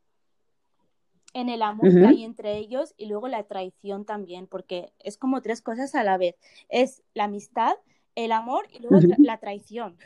[1.34, 2.08] en el amor que Ujú.
[2.08, 6.18] hay entre ellos y luego la traición también, porque es como tres cosas a la
[6.18, 6.36] vez.
[6.70, 7.76] Es la amistad,
[8.16, 9.98] el amor y luego tra- la traición.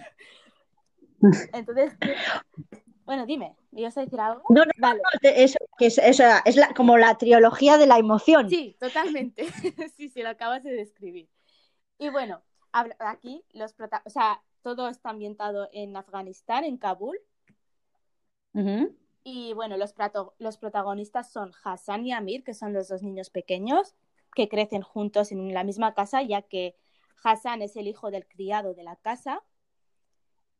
[1.53, 1.93] Entonces,
[3.05, 4.43] bueno, dime, ¿me ibas a decir algo?
[4.49, 5.01] No, no, Vale.
[5.01, 8.49] no, te- eso, que es, eso es la, como la trilogía de la emoción.
[8.49, 9.45] Sí, totalmente.
[9.95, 11.27] Sí, sí, lo acabas de describir.
[11.97, 12.41] Y bueno,
[12.71, 17.19] aquí los prota- o sea, todo está ambientado en Afganistán, en Kabul.
[19.23, 19.93] Y bueno, los,
[20.37, 23.95] los protagonistas son Hassan y Amir, que son los dos niños pequeños
[24.35, 26.75] que crecen juntos en la misma casa, ya que
[27.23, 29.43] Hassan es el hijo del criado de la casa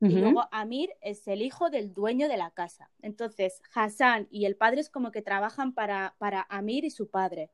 [0.02, 2.90] y luego Amir es el hijo del dueño de la casa.
[3.02, 7.52] Entonces, Hassan y el padre es como que trabajan para, para Amir y su padre,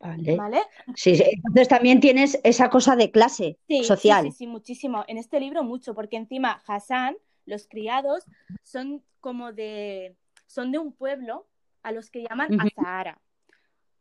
[0.00, 0.36] Vale.
[0.36, 0.60] ¿vale?
[0.96, 4.24] Sí, sí, entonces también tienes esa cosa de clase Sí, sí, social.
[4.24, 5.04] sí, sí, muchísimo.
[5.08, 8.24] En este libro mucho, porque encima Hassan, los criados,
[8.64, 11.46] son como de, son de un pueblo
[11.82, 12.48] a los que llaman.
[12.60, 13.20] Azahara.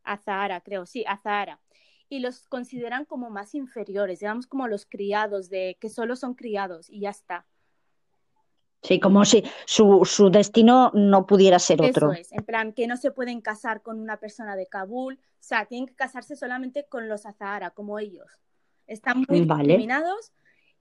[0.04, 1.62] Azahara, creo, sí, Azahara.
[2.14, 6.88] Y los consideran como más inferiores, digamos como los criados, de que solo son criados
[6.88, 7.48] y ya está.
[8.84, 12.12] Sí, como si su, su destino no pudiera ser otro.
[12.12, 15.18] Eso es, en plan, que no se pueden casar con una persona de Kabul, o
[15.40, 18.30] sea, tienen que casarse solamente con los Azahara, como ellos.
[18.86, 19.64] Están muy Vale.
[19.64, 20.34] discriminados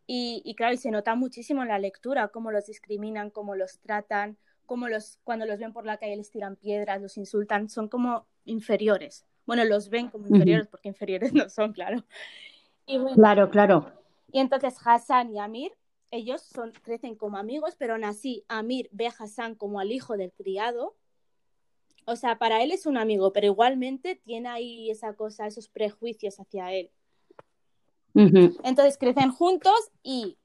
[0.06, 3.78] y, y claro, y se nota muchísimo en la lectura cómo los discriminan, cómo los
[3.78, 7.88] tratan, cómo los, cuando los ven por la calle les tiran piedras, los insultan, son
[7.88, 9.24] como inferiores.
[9.46, 12.04] Bueno, los ven como inferiores porque inferiores no son, claro.
[12.86, 13.92] Y bueno, Claro, claro.
[14.30, 15.72] y entonces Hassan y Amir,
[16.10, 20.16] ellos son, crecen como amigos, pero aún así Amir ve a Hassan como al hijo
[20.16, 20.96] del criado.
[22.04, 26.40] O sea, para él es un amigo, pero igualmente tiene ahí esa cosa, esos prejuicios
[26.40, 26.90] hacia él.
[28.14, 30.36] Entonces crecen juntos y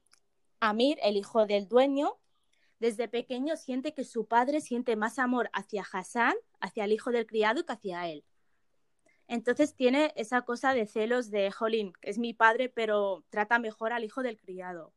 [0.60, 2.16] Amir, el hijo del dueño,
[2.80, 7.26] desde pequeño siente que su padre siente más amor hacia Hassan, hacia el hijo del
[7.26, 8.24] criado que hacia él.
[9.28, 14.02] Entonces tiene esa cosa de celos de, jolín, es mi padre, pero trata mejor al
[14.02, 14.94] hijo del criado.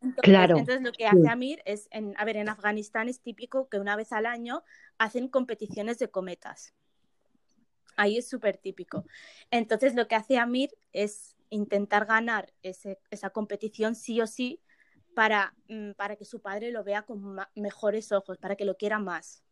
[0.00, 0.58] Entonces, claro.
[0.58, 3.96] Entonces lo que hace Amir es, en, a ver, en Afganistán es típico que una
[3.96, 4.64] vez al año
[4.98, 6.74] hacen competiciones de cometas.
[7.96, 9.04] Ahí es súper típico.
[9.52, 14.60] Entonces lo que hace Amir es intentar ganar ese, esa competición sí o sí
[15.14, 18.98] para, mm, para que su padre lo vea con mejores ojos, para que lo quiera
[18.98, 19.43] más.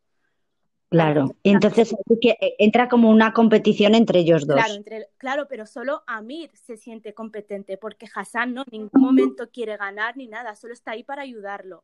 [0.92, 4.62] Claro, entonces eh, entra como una competición entre ellos dos.
[4.62, 9.78] Claro, claro, pero solo Amir se siente competente porque Hassan no en ningún momento quiere
[9.78, 11.82] ganar ni nada, solo está ahí para ayudarlo.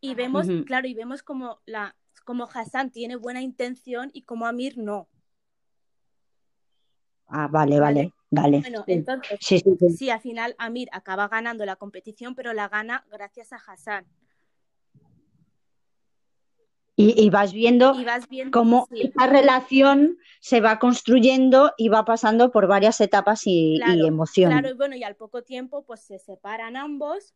[0.00, 4.78] Y vemos, claro, y vemos como la como Hassan tiene buena intención y como Amir
[4.78, 5.08] no.
[7.26, 8.60] Ah, vale, vale, vale.
[8.60, 13.56] Bueno, entonces, sí, al final Amir acaba ganando la competición, pero la gana gracias a
[13.56, 14.06] Hassan.
[17.02, 17.94] Y, vas viendo,
[18.52, 24.58] cómo esa relación se va construyendo y va pasando por varias etapas y, emociones.
[24.58, 27.34] Claro, y bueno, y al poco tiempo pues se separan ambos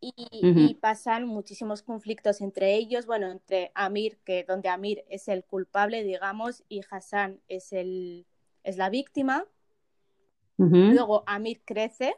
[0.00, 6.04] y, pasan muchísimos conflictos entre ellos, bueno, entre Amir, que donde Amir es el culpable,
[6.04, 8.26] digamos, y Hassan es el
[8.62, 9.44] es la víctima.
[10.58, 12.16] Luego Amir crece,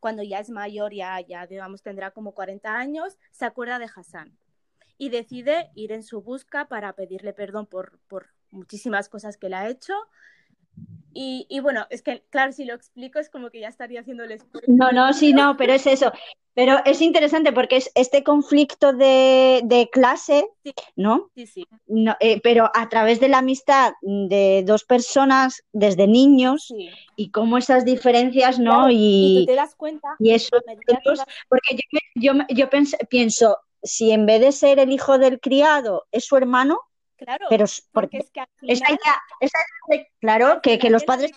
[0.00, 4.38] cuando ya es mayor, ya, ya digamos tendrá como 40 años, se acuerda de Hassan
[4.98, 9.56] y decide ir en su busca para pedirle perdón por, por muchísimas cosas que le
[9.56, 9.94] ha hecho.
[11.12, 14.24] Y, y, bueno, es que, claro, si lo explico es como que ya estaría haciendo
[14.24, 16.12] el No, no, sí, no, pero es eso.
[16.54, 20.48] Pero es interesante porque es este conflicto de, de clase,
[20.94, 21.30] ¿no?
[21.34, 21.66] Sí, sí.
[21.86, 26.72] No, eh, pero a través de la amistad de dos personas desde niños
[27.16, 28.88] y cómo esas diferencias, ¿no?
[28.88, 30.08] y, y, tú te das cuenta.
[30.20, 30.56] Y eso,
[31.48, 32.70] porque yo, yo, yo
[33.08, 36.80] pienso, si en vez de ser el hijo del criado es su hermano,
[37.16, 38.86] Claro, pero porque, es que esa
[40.18, 41.30] claro, que, que los padres...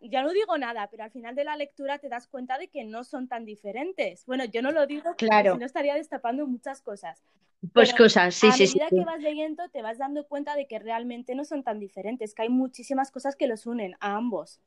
[0.00, 2.84] ya no digo nada, pero al final de la lectura te das cuenta de que
[2.84, 4.24] no son tan diferentes.
[4.26, 5.54] Bueno, yo no lo digo claro.
[5.54, 7.24] si no estaría destapando muchas cosas.
[7.72, 8.80] Pues cosas, sí, sí, sí.
[8.80, 11.78] A medida que vas leyendo te vas dando cuenta de que realmente no son tan
[11.78, 14.60] diferentes, que hay muchísimas cosas que los unen a ambos.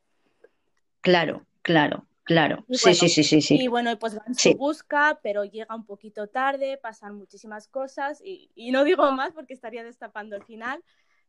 [1.01, 2.05] Claro, claro.
[2.25, 3.55] Claro, sí, sí, sí, sí, sí.
[3.61, 8.49] Y bueno, pues van su busca, pero llega un poquito tarde, pasan muchísimas cosas y,
[8.71, 10.83] no digo más porque estaría destapando el final,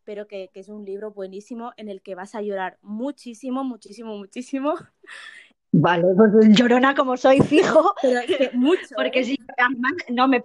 [0.04, 4.74] pero que, es un libro buenísimo en el que vas a llorar muchísimo, muchísimo, muchísimo.
[5.70, 7.94] Vale, pues llorona como soy fijo.
[8.02, 8.94] pero mucho.
[8.96, 9.24] Porque ¿eh?
[9.24, 9.38] si
[10.08, 10.42] no me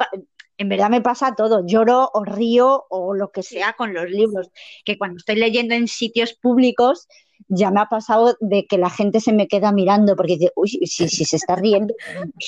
[0.57, 4.51] en verdad me pasa todo, lloro o río o lo que sea con los libros,
[4.85, 7.07] que cuando estoy leyendo en sitios públicos
[7.47, 10.69] ya me ha pasado de que la gente se me queda mirando porque dice, uy,
[10.69, 11.93] si, si se está riendo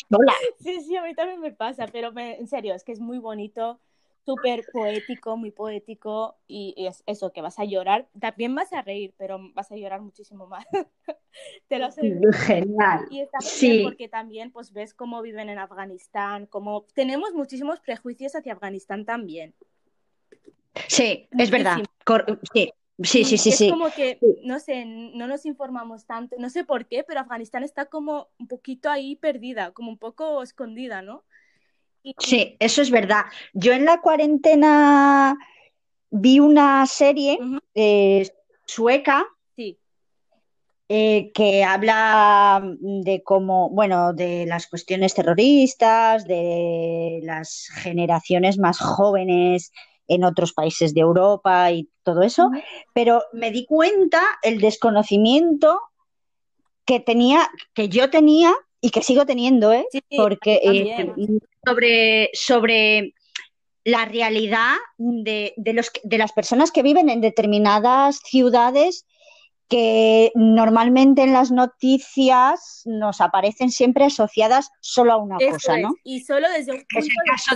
[0.09, 0.33] sola.
[0.59, 3.79] Sí, sí, a mí también me pasa, pero en serio, es que es muy bonito,
[4.25, 9.13] súper poético, muy poético y, es eso, que vas a llorar, también vas a reír,
[9.17, 10.65] pero vas a llorar muchísimo más.
[11.67, 12.19] Te lo sé.
[12.31, 13.07] Genial.
[13.09, 13.81] Y está sí.
[13.83, 19.53] porque también pues ves cómo viven en Afganistán, cómo tenemos muchísimos prejuicios hacia Afganistán también.
[20.87, 21.77] Sí, es verdad.
[22.53, 23.69] sí, Sí, sí, sí, es sí.
[23.69, 27.85] como que, no sé, no nos informamos tanto, no sé por qué, pero Afganistán está
[27.85, 31.23] como un poquito ahí perdida, como un poco escondida, ¿no?
[32.19, 33.23] Sí, eso es verdad.
[33.53, 35.35] Yo en la cuarentena
[36.11, 37.39] vi una serie
[37.73, 38.29] eh,
[38.65, 39.25] sueca
[39.55, 39.79] sí.
[40.89, 49.71] eh, que habla de cómo, bueno, de las cuestiones terroristas, de las generaciones más jóvenes
[50.07, 52.49] en otros países de Europa y todo eso,
[52.93, 55.81] pero me di cuenta el desconocimiento
[56.85, 59.87] que tenía, que yo tenía y que sigo teniendo, ¿eh?
[60.15, 63.13] porque eh, sobre, sobre
[63.85, 69.05] la realidad de, de, los, de las personas que viven en determinadas ciudades
[69.73, 75.95] que normalmente en las noticias nos aparecen siempre asociadas solo a una cosa, ¿no?
[76.03, 77.55] Y solo desde un punto Es el caso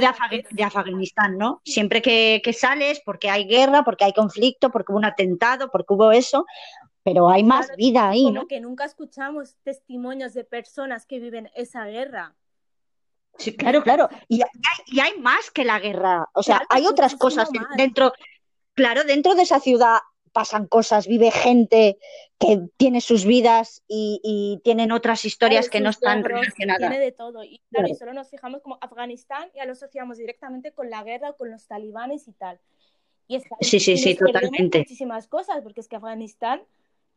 [0.50, 1.62] de, Afganistán, ¿no?
[1.64, 6.12] Siempre que, sales, porque hay guerra, porque hay conflicto, porque hubo un atentado, porque hubo
[6.12, 6.48] eso,
[7.04, 11.86] pero hay más vida ahí, como que nunca escuchamos testimonios de personas que viven esa
[11.86, 12.36] guerra.
[13.38, 14.10] Sí, claro, claro.
[14.28, 16.28] Y hay, más que la guerra.
[16.34, 18.12] O sea, hay otras cosas dentro,
[18.74, 20.00] claro, dentro de esa ciudad
[20.38, 21.98] pasan cosas, vive gente
[22.38, 26.92] que tiene sus vidas y, tienen otras historias que no están relacionadas.
[26.92, 27.44] Tiene de todo.
[27.44, 31.02] Y claro, y solo nos fijamos como Afganistán y ya lo asociamos directamente con la
[31.02, 32.60] guerra, con los talibanes y tal.
[33.28, 34.78] Y sí, sí, sí, totalmente.
[34.78, 36.62] Muchísimas cosas, porque es que Afganistán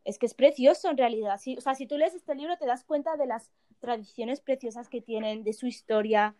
[0.06, 1.38] es que es precioso en realidad.
[1.58, 3.50] o sea, si tú lees este libro te das cuenta de las
[3.80, 6.36] tradiciones preciosas que tienen, de su historia,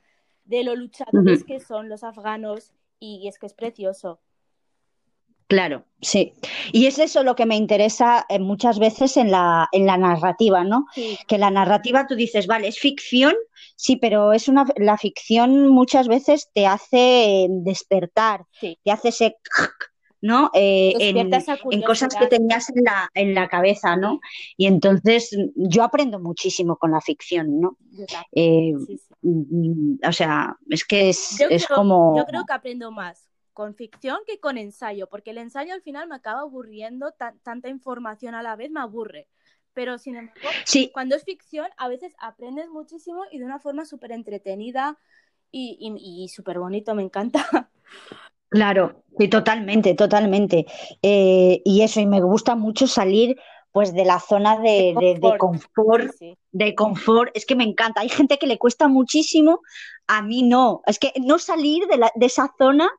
[0.46, 4.18] de lo luchadores que son los afganos y es que es precioso.
[5.50, 6.32] Claro, sí.
[6.70, 10.62] Y es eso lo que me interesa eh, muchas veces en la, en la narrativa,
[10.62, 10.86] ¿no?
[11.26, 13.34] Que la narrativa tú dices, vale, es ficción,
[13.74, 19.36] sí, pero es una, la ficción muchas veces te hace despertar, te hace ese
[20.20, 20.52] ¿no?
[20.54, 24.20] Eh, en, cosas que tenías en la, en la cabeza, ¿no?
[24.56, 27.76] Y entonces yo aprendo muchísimo con la ficción, ¿no?
[28.30, 28.72] Eh,
[29.22, 32.16] mm, o sea, es que es, es como...
[32.16, 33.29] Yo creo que aprendo más
[33.60, 38.34] con ficción que con ensayo, porque el ensayo al final me acaba aburriendo, tanta información
[38.34, 39.28] a la vez me aburre.
[39.74, 40.40] Pero sin embargo,
[40.94, 44.96] cuando es ficción, a veces aprendes muchísimo y de una forma súper entretenida
[45.50, 47.70] y, y, y súper bonito, me encanta.
[48.48, 50.64] Claro, sí, totalmente, totalmente.
[51.02, 53.36] Eh, y eso, y me gusta mucho salir
[53.72, 56.10] pues de la zona de, confort,
[56.50, 58.00] de confort, es que me encanta.
[58.00, 59.60] Hay gente que le cuesta muchísimo,
[60.06, 60.80] a mí no.
[60.86, 62.90] Es que no salir de, la, de esa zona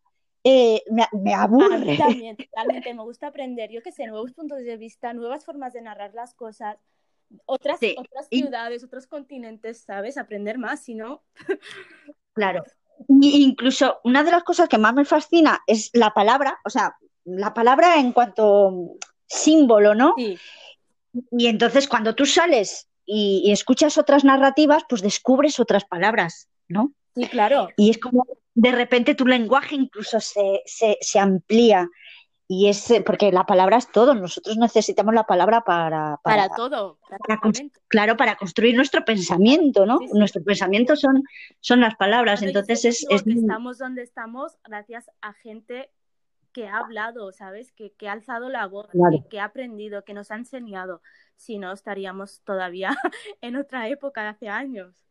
[0.43, 1.75] eh, me, aburre.
[1.75, 5.45] A mí también, totalmente, me gusta aprender, yo qué sé, nuevos puntos de vista, nuevas
[5.45, 6.77] formas de narrar las cosas,
[7.45, 10.17] otras, otras ciudades, otros continentes, ¿sabes?
[10.17, 11.23] Aprender más, si no...
[12.33, 12.63] Claro,
[13.09, 17.53] incluso una de las cosas que más me fascina es la palabra, o sea, la
[17.53, 20.15] palabra en cuanto símbolo, ¿no?
[20.17, 26.93] Y entonces cuando tú sales y, escuchas otras narrativas, pues descubres otras palabras, ¿no?
[27.15, 27.69] Sí, claro.
[27.77, 31.89] Y es como de repente tu lenguaje incluso se, se amplía.
[32.53, 36.19] Y es eh, porque la palabra es todo, nosotros necesitamos la palabra para...
[36.21, 36.99] Para, todo.
[37.87, 39.99] claro, para construir nuestro pensamiento, ¿no?
[40.11, 41.23] Nuestro pensamiento son,
[41.61, 43.07] son las palabras, entonces es...
[43.09, 45.91] Estamos donde estamos gracias a gente
[46.51, 47.71] que ha hablado, ¿sabes?
[47.71, 48.89] Que, que ha alzado la voz,
[49.29, 51.01] que, ha aprendido, que nos ha enseñado.
[51.37, 52.89] Si no, estaríamos todavía
[53.39, 55.05] en otra época de hace años.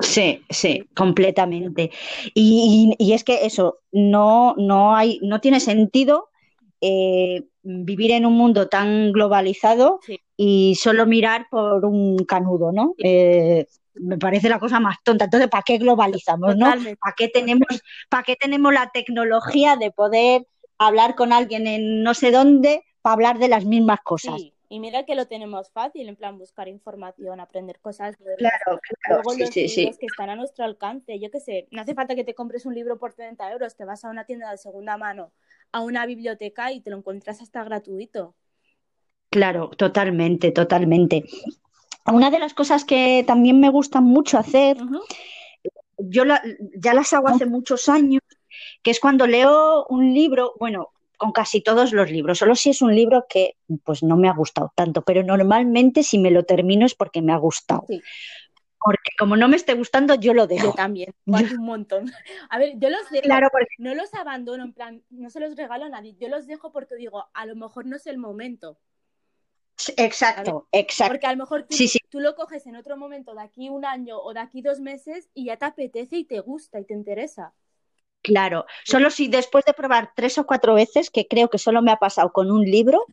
[0.00, 1.90] Sí, sí, completamente.
[2.34, 6.28] Y, y, es que eso, no, no hay, no tiene sentido
[6.80, 10.00] eh, vivir en un mundo tan globalizado
[10.36, 12.94] y solo mirar por un canudo, ¿no?
[12.98, 15.24] Eh, me parece la cosa más tonta.
[15.24, 16.66] Entonces, ¿para qué globalizamos, no?
[16.66, 17.68] ¿Para qué tenemos,
[18.08, 20.46] para qué tenemos la tecnología de poder
[20.78, 24.40] hablar con alguien en no sé dónde para hablar de las mismas cosas?
[24.70, 28.16] Y mira que lo tenemos fácil, en plan buscar información, aprender cosas.
[28.16, 29.22] Claro, claro.
[29.22, 31.18] Luego los libros que están a nuestro alcance.
[31.18, 33.84] Yo qué sé, no hace falta que te compres un libro por 30 euros, te
[33.84, 35.32] vas a una tienda de segunda mano
[35.72, 38.34] a una biblioteca y te lo encuentras hasta gratuito.
[39.30, 41.24] Claro, totalmente, totalmente.
[42.06, 44.78] Una de las cosas que también me gusta mucho hacer,
[45.98, 46.24] yo
[46.76, 48.22] ya las hago hace muchos años,
[48.82, 52.80] que es cuando leo un libro, bueno, con casi todos los libros, solo si es
[52.80, 56.86] un libro que pues no me ha gustado tanto, pero normalmente si me lo termino
[56.86, 57.84] es porque me ha gustado.
[58.80, 60.68] Porque como no me esté gustando, yo lo dejo.
[60.68, 62.10] Yo también, un montón.
[62.48, 63.48] A ver, yo los dejo, claro,
[63.78, 66.94] no los abandono, en plan, no se los regalo a nadie, yo los dejo porque
[66.94, 68.78] digo, a lo mejor no es el momento.
[69.96, 71.12] Exacto, exacto.
[71.12, 71.76] Porque a lo mejor tú,
[72.10, 75.28] tú, lo coges en otro momento, de aquí un año o de aquí dos meses,
[75.34, 77.54] y ya te apetece y te gusta y te interesa.
[78.28, 81.90] Claro, solo si después de probar tres o cuatro veces, que creo que solo me
[81.90, 83.06] ha pasado con un libro,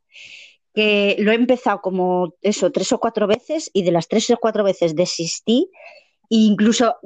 [0.74, 4.38] que lo he empezado como eso, tres o cuatro veces y de las tres o
[4.38, 5.70] cuatro veces desistí.
[6.30, 6.98] E incluso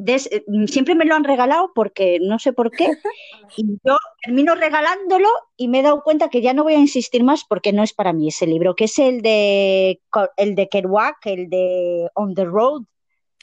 [0.65, 2.87] siempre me lo han regalado porque no sé por qué.
[3.57, 7.23] Y yo termino regalándolo y me he dado cuenta que ya no voy a insistir
[7.23, 10.01] más porque no es para mí ese libro, que es el de
[10.37, 12.83] el de Kerouac, el de On the Road.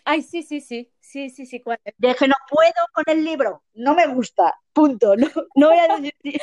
[0.04, 0.90] Ay, sí, sí, sí.
[1.06, 1.60] Sí, sí, sí.
[1.60, 1.78] ¿cuál?
[1.98, 5.14] De que no puedo con el libro, no me gusta, punto.
[5.16, 6.40] No, no voy a decir.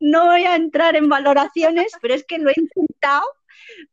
[0.00, 3.22] no voy a entrar en valoraciones, pero es que lo he intentado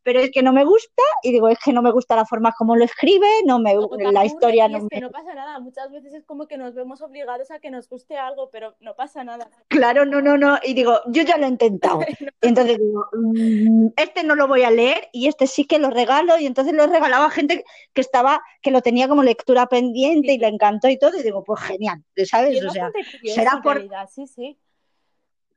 [0.04, 2.54] pero es que no me gusta y digo, es que no me gusta la forma
[2.58, 3.74] como lo escribe, no me
[4.12, 7.02] la historia no es que no pasa nada, muchas veces es como que nos vemos
[7.02, 9.50] obligados a que nos guste algo, pero no pasa nada.
[9.68, 12.00] Claro, no, no, no, y digo, yo ya lo he intentado.
[12.42, 16.38] Entonces digo, mm, este no lo voy a leer y este sí que lo regalo
[16.38, 20.34] y entonces lo he regalado a gente que estaba que lo tenía como lectura pendiente
[20.34, 22.64] y le encantó y todo y digo, pues genial, ¿sabes?
[22.64, 22.92] O sea,
[23.24, 24.58] será por sí, sí.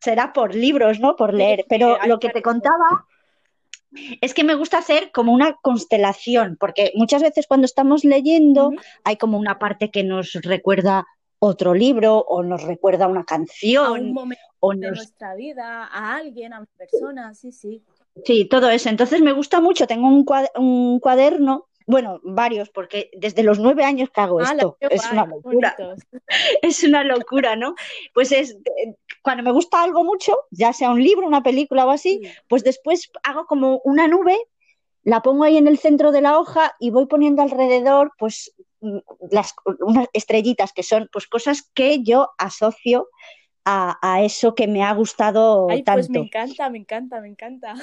[0.00, 1.16] Será por libros, ¿no?
[1.16, 3.06] Por leer, pero lo que te contaba
[4.20, 8.72] es que me gusta hacer como una constelación, porque muchas veces cuando estamos leyendo
[9.04, 11.06] hay como una parte que nos recuerda
[11.38, 13.86] otro libro o nos recuerda una canción.
[13.86, 17.82] A un momento o de nuestra vida, a alguien, a una persona, sí, sí.
[18.24, 18.88] Sí, todo eso.
[18.88, 19.86] Entonces me gusta mucho.
[19.86, 24.76] Tengo un cuaderno bueno, varios, porque desde los nueve años que hago ah, esto.
[24.80, 25.76] Es una locura.
[26.62, 27.74] Es una locura, ¿no?
[28.12, 28.58] Pues es
[29.22, 33.10] cuando me gusta algo mucho, ya sea un libro, una película o así, pues después
[33.22, 34.36] hago como una nube,
[35.04, 38.98] la pongo ahí en el centro de la hoja y voy poniendo alrededor, pues mm,
[39.30, 43.08] las unas estrellitas que son pues cosas que yo asocio
[43.66, 45.98] a, a eso que me ha gustado Ay, tanto.
[45.98, 47.74] pues me encanta, me encanta, me encanta.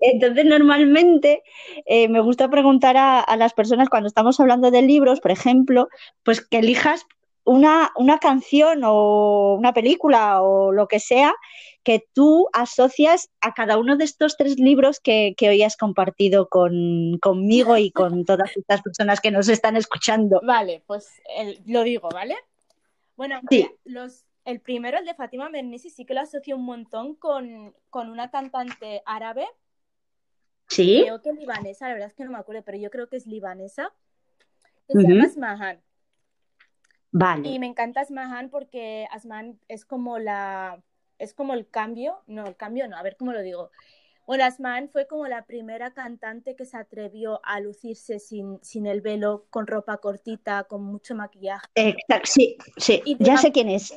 [0.00, 1.42] Entonces, normalmente
[1.86, 5.88] eh, me gusta preguntar a, a, las personas cuando estamos hablando de libros, por ejemplo,
[6.24, 7.06] pues que elijas
[7.44, 11.34] una, una canción o una película o lo que sea
[11.84, 16.48] que tú asocias a cada uno de estos tres libros que, que hoy has compartido
[16.48, 20.40] con, conmigo y con todas estas personas que nos están escuchando.
[20.44, 22.36] Vale, pues el, lo digo, ¿vale?
[23.16, 23.68] Bueno, sí.
[23.84, 28.10] los, el primero, el de Fátima Mernissi, sí que lo asocio un montón con, con
[28.10, 29.46] una cantante árabe.
[30.68, 31.02] Sí.
[31.04, 33.26] Creo que libanesa, la verdad es que no me acuerdo, pero yo creo que es
[33.26, 33.92] libanesa.
[34.88, 35.80] Que se llama Asmahan.
[37.10, 37.48] Vale.
[37.48, 40.82] Y me encanta Asmahan porque Asmahan es como la
[41.18, 43.70] es como el cambio, no, el cambio no, a ver cómo lo digo.
[44.26, 49.00] Bueno, Asman fue como la primera cantante que se atrevió a lucirse sin, sin el
[49.00, 51.66] velo, con ropa cortita, con mucho maquillaje.
[51.74, 53.94] Exacto, sí, sí, Y ya sé quién es.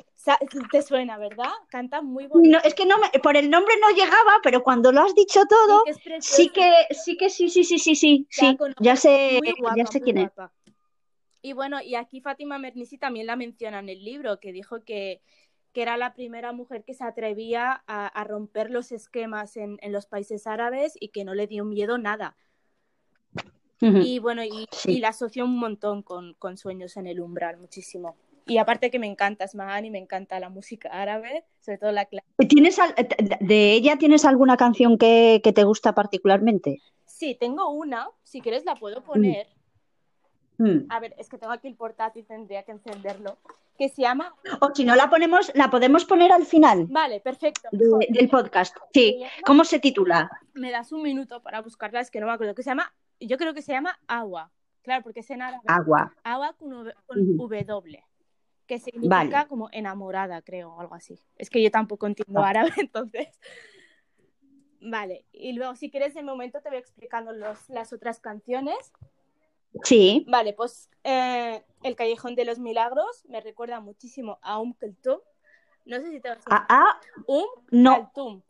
[0.72, 1.52] Te suena, ¿verdad?
[1.70, 2.58] Canta muy bonito.
[2.58, 5.42] No, es que no me- por el nombre no llegaba, pero cuando lo has dicho
[5.46, 8.84] todo, Sí, que sí que, sí que sí, sí, sí, sí, sí, Ya sí, conozco,
[8.84, 10.30] ya sé, guapa, ya sé quién es.
[10.30, 10.54] guapa.
[11.42, 15.22] Y bueno, y aquí Fátima Mernissi también la menciona en el libro, que dijo que,
[15.76, 19.92] que era la primera mujer que se atrevía a, a romper los esquemas en, en
[19.92, 22.38] los países árabes y que no le dio miedo nada.
[23.82, 24.94] Y bueno, y, Sí.
[24.94, 28.16] y la asoció un montón con, con Sueños en el Umbral, muchísimo.
[28.48, 32.06] Y aparte que me encanta Asmahan y me encanta la música árabe, sobre todo la
[32.06, 32.34] clásica.
[32.48, 32.96] ¿Tienes al-
[33.42, 36.80] de ella tienes alguna canción que, que te gusta particularmente?
[37.06, 39.48] Sí, tengo una, si quieres la puedo poner.
[40.58, 40.86] Mm.
[40.90, 43.38] A ver, es que tengo aquí el portátil, tendría que encenderlo.
[43.78, 44.34] Que se llama.
[44.62, 47.68] O si no la ponemos, la podemos poner al final Vale, perfecto.
[47.74, 48.76] de- del podcast.
[48.94, 49.22] Sí.
[49.46, 50.30] ¿Cómo se titula?
[50.54, 52.56] Me das un minuto para buscarla, es que no me acuerdo.
[52.56, 52.94] Que se llama.
[53.20, 54.52] Yo creo que se llama Agua.
[54.82, 55.64] Claro, porque es en árabe.
[55.68, 56.14] Agua.
[56.24, 56.70] Agua con,
[57.06, 57.38] con.
[57.38, 58.04] W.
[58.68, 59.48] Que significa Vale.
[59.50, 61.20] como enamorada, creo, o algo así.
[61.36, 62.50] Es que yo tampoco entiendo Ah.
[62.50, 63.28] árabe, entonces.
[64.82, 68.76] Vale, y luego si quieres en momento te voy explicando los, las otras canciones.
[69.84, 70.26] Sí.
[70.28, 75.20] Vale, pues eh, El Callejón de los Milagros me recuerda muchísimo a Um Kulthum.
[75.86, 76.66] No sé si te vas a...
[76.70, 78.42] Ah, Um no, Kulthum.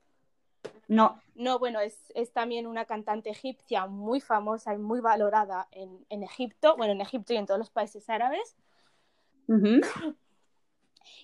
[0.88, 1.21] no.
[1.36, 6.23] No, bueno, es, es también una cantante egipcia muy famosa y muy valorada en, en
[6.23, 8.55] Egipto, bueno, en Egipto y en todos los países árabes.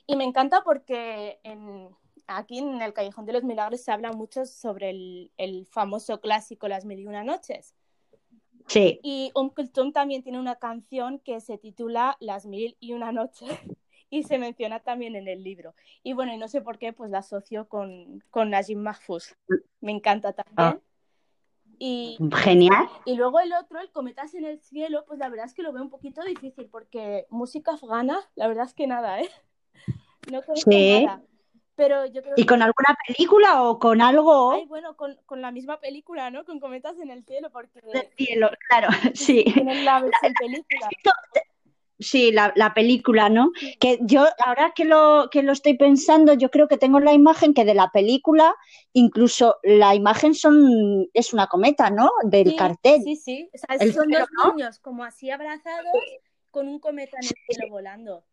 [0.05, 1.95] Y me encanta porque en,
[2.27, 6.67] aquí en el Callejón de los Milagros se habla mucho sobre el, el famoso clásico
[6.67, 7.73] Las Mil y Una Noches.
[8.71, 8.99] Sí.
[9.03, 13.49] Y Um Kulthum también tiene una canción que se titula Las Mil y Una Noches
[14.09, 15.75] y se menciona también en el libro.
[16.03, 19.35] Y bueno, y no sé por qué, pues la asocio con, con Najib Mahfouz.
[19.81, 20.55] Me encanta también.
[20.57, 20.79] Ah.
[21.79, 22.87] Y, Genial.
[23.05, 25.73] y luego el otro, el Cometas en el Cielo, pues la verdad es que lo
[25.73, 29.29] veo un poquito difícil porque música afgana, la verdad es que nada, ¿eh?
[30.31, 31.03] No conozco Sí.
[31.05, 31.23] nada.
[31.81, 35.51] Pero yo creo ¿Y con alguna película o con algo Ay, bueno, con, con la
[35.51, 36.45] misma película, ¿no?
[36.45, 38.51] Con Cometas en el Cielo, porque del cielo?
[38.69, 39.43] Claro, sí.
[39.51, 40.89] tienen la versión película.
[41.97, 43.51] Sí, la, la película, ¿no?
[43.79, 47.55] Que yo, ahora que lo, que lo estoy pensando, yo creo que tengo la imagen
[47.55, 48.55] que de la película,
[48.93, 52.11] incluso la imagen son, es una cometa, ¿no?
[52.23, 53.01] Del Sí, cartel.
[53.03, 53.49] Sí, sí.
[53.53, 54.53] O sea, El son cielo, dos ¿no?
[54.53, 55.91] niños como así abrazados
[56.51, 58.23] con un cometa en el cielo volando.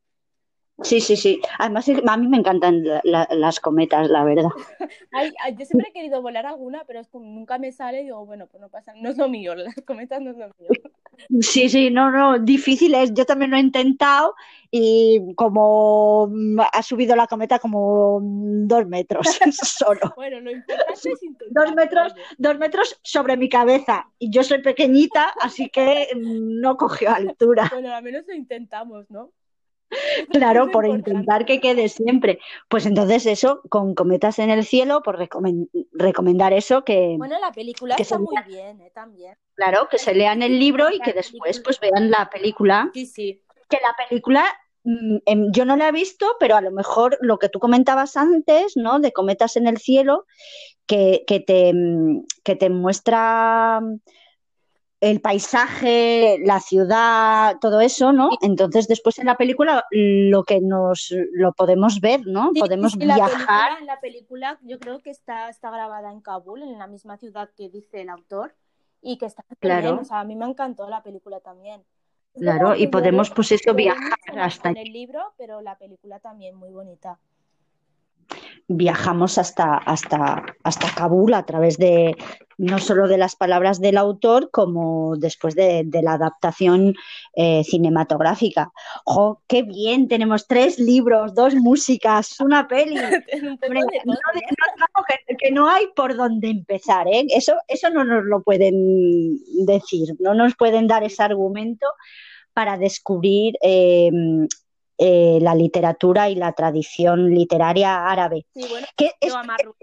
[0.82, 1.40] Sí, sí, sí.
[1.58, 4.50] Además, a mí me encantan la- la- las cometas, la verdad.
[5.12, 8.24] Ay, yo siempre he querido volar alguna, pero es como nunca me sale y digo,
[8.24, 10.70] bueno, pues no pasa, no es lo mío, las cometas no es lo mío.
[11.40, 13.12] Sí, sí, no, no, difícil es.
[13.12, 14.34] Yo también lo he intentado
[14.70, 16.30] y como
[16.72, 20.12] ha subido la cometa como dos metros solo.
[20.14, 21.66] Bueno, lo importante es intentar.
[21.66, 27.10] Dos metros, dos metros sobre mi cabeza y yo soy pequeñita, así que no cogió
[27.10, 27.68] altura.
[27.72, 29.32] Bueno, al menos lo intentamos, ¿no?
[30.32, 31.10] Claro, Es por importante.
[31.10, 32.38] intentar que quede siempre.
[32.68, 37.52] Pues entonces eso, con cometas en el cielo, por recomen- recomendar eso, que Bueno, la
[37.52, 38.90] película Que está se muy bien, ¿eh?
[38.94, 39.34] También.
[39.54, 42.90] claro, que se lean el libro y que después pues vean la película.
[42.94, 43.42] Sí, sí.
[43.68, 44.44] Que la película
[44.84, 48.16] mm, em, yo no la he visto, pero a lo mejor lo que tú comentabas
[48.16, 48.98] antes, ¿no?
[49.00, 50.26] De cometas en el cielo,
[50.86, 53.80] que, que te, mm, que te muestra
[55.00, 58.30] el paisaje, la ciudad, todo eso, ¿no?
[58.40, 62.50] Entonces después en la película lo que nos lo podemos ver, ¿no?
[62.52, 63.36] Sí, Podemos sí, la viajar.
[63.36, 67.50] película- la película yo creo que está, está grabada en Kabul, en la misma ciudad
[67.56, 68.54] que dice el autor,
[69.00, 69.82] y que está Claro.
[69.82, 69.98] bien.
[70.00, 71.84] O sea, a mí me encantó la película también.
[72.34, 76.70] Claro, y podemos, pues eso, viajar hasta en el libro, pero la película también muy
[76.70, 77.18] bonita.
[78.68, 82.16] Viajamos hasta, hasta, hasta Kabul a través de
[82.58, 86.94] no solo de las palabras del autor, como después de, la adaptación
[87.34, 88.72] eh, cinematográfica.
[89.04, 90.08] ¡Jo, qué bien!
[90.08, 92.96] Tenemos tres libros, dos músicas, una peli.
[95.38, 97.26] que, no hay por dónde empezar, ¿eh?
[97.28, 101.86] Eso, eso no nos lo pueden decir, no nos pueden dar ese argumento
[102.52, 104.10] para descubrir eh,
[104.98, 108.46] eh, la literatura y la tradición literaria árabe.
[108.52, 109.32] Sí, bueno, que es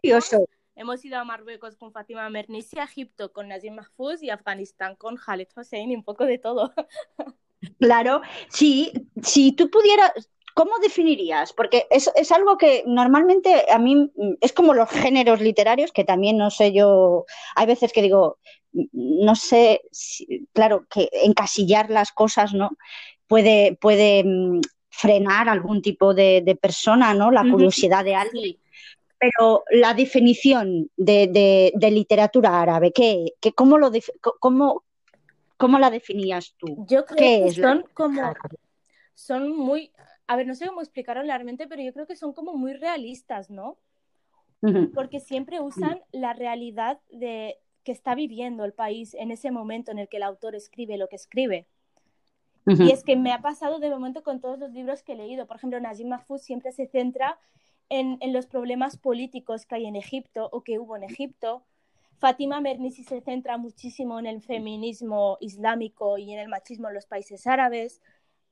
[0.01, 0.45] curioso.
[0.75, 5.15] Hemos ido a Marruecos con Fátima Mernissi, a Egipto con Nazim Mahfouz y Afganistán con
[5.15, 6.73] Khaled Hossein y un poco de todo.
[7.79, 8.91] Claro, sí,
[9.23, 10.11] si tú pudieras,
[10.53, 11.51] ¿cómo definirías?
[11.51, 16.37] Porque es, es, algo que normalmente a mí es como los géneros literarios, que también
[16.37, 18.37] no sé yo, hay veces que digo,
[18.91, 19.81] no sé,
[20.53, 22.69] claro, que encasillar las cosas, ¿no?
[23.27, 24.61] Puede, puede mm,
[24.95, 27.31] frenar algún tipo de, persona, ¿no?
[27.31, 28.57] La curiosidad de alguien.
[29.19, 33.91] Pero la definición de, literatura árabe, ¿qué, cómo, lo
[34.39, 34.83] cómo,
[35.57, 36.85] cómo, la definías tú?
[36.87, 38.33] Yo creo que son como...
[39.13, 39.91] Son muy...
[40.27, 43.49] A ver, no sé cómo explicarlo realmente, pero yo creo que son como muy realistas,
[43.49, 43.77] ¿no?
[44.95, 49.99] Porque siempre usan la realidad de que está viviendo el país en ese momento en
[49.99, 51.67] el que el autor escribe lo que escribe.
[52.65, 55.45] Y es que me ha pasado de momento con todos los libros que he leído.
[55.45, 57.37] Por ejemplo, Najim Mahfouz siempre se centra
[57.89, 61.63] en, los problemas políticos que hay en Egipto o que hubo en Egipto.
[62.17, 67.05] Fatima Mernissi se centra muchísimo en el feminismo islámico y en el machismo en los
[67.05, 68.01] países árabes.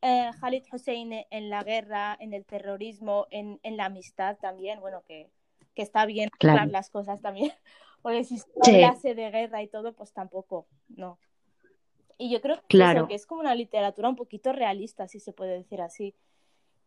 [0.01, 4.79] Eh, Khalid Hossein en la guerra, en el terrorismo, en, la amistad también.
[4.79, 5.31] Bueno, que,
[5.75, 6.69] está bien claro.
[6.69, 7.51] las cosas también.
[8.03, 11.17] Porque si se clase de guerra y todo, pues tampoco, no.
[12.17, 15.57] Y yo creo que, que es como una literatura un poquito realista, si se puede
[15.57, 16.15] decir así.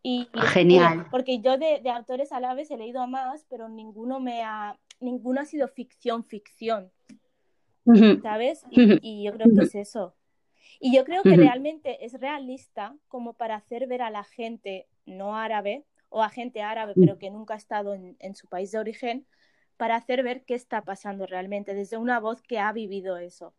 [0.03, 1.07] Y, Genial.
[1.11, 5.41] Porque yo de, de, autores vez he leído a más, pero ninguno me ha, ninguno
[5.41, 6.91] ha sido ficción, ficción.
[8.21, 8.63] ¿Sabes?
[8.69, 10.15] Y, yo creo que es eso.
[10.79, 15.37] Y yo creo que realmente es realista como para hacer ver a la gente no
[15.37, 18.79] árabe o a gente árabe pero que nunca ha estado en, en su país de
[18.79, 19.25] origen,
[19.77, 23.53] para hacer ver qué está pasando realmente desde una voz que ha vivido eso.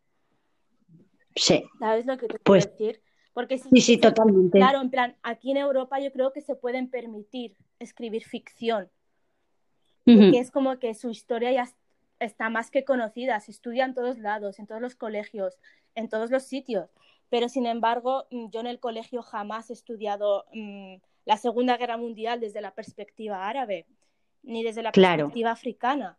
[1.39, 1.63] Sí.
[1.79, 3.03] ¿Sabes lo que te pues, quiero decir?
[3.33, 4.57] Porque si, sí, sí, totalmente.
[4.57, 8.89] Claro, en plan, aquí en Europa yo creo que se pueden permitir escribir ficción.
[10.03, 11.69] Porque es como que su historia ya
[12.19, 15.59] está más que conocida, se estudia en todos lados, en todos los colegios,
[15.93, 16.89] en todos los sitios.
[17.29, 21.97] Pero sin embargo, mm, yo en el colegio jamás he estudiado mm, la Segunda Guerra
[21.97, 23.85] Mundial desde la perspectiva árabe,
[24.41, 26.17] ni desde la perspectiva africana.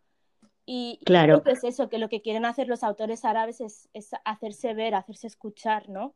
[0.73, 1.41] Y, claro.
[1.41, 3.89] creo que es eso, que lo que quieren hacer los autores árabes es,
[4.23, 6.15] hacerse ver, hacerse escuchar, ¿no?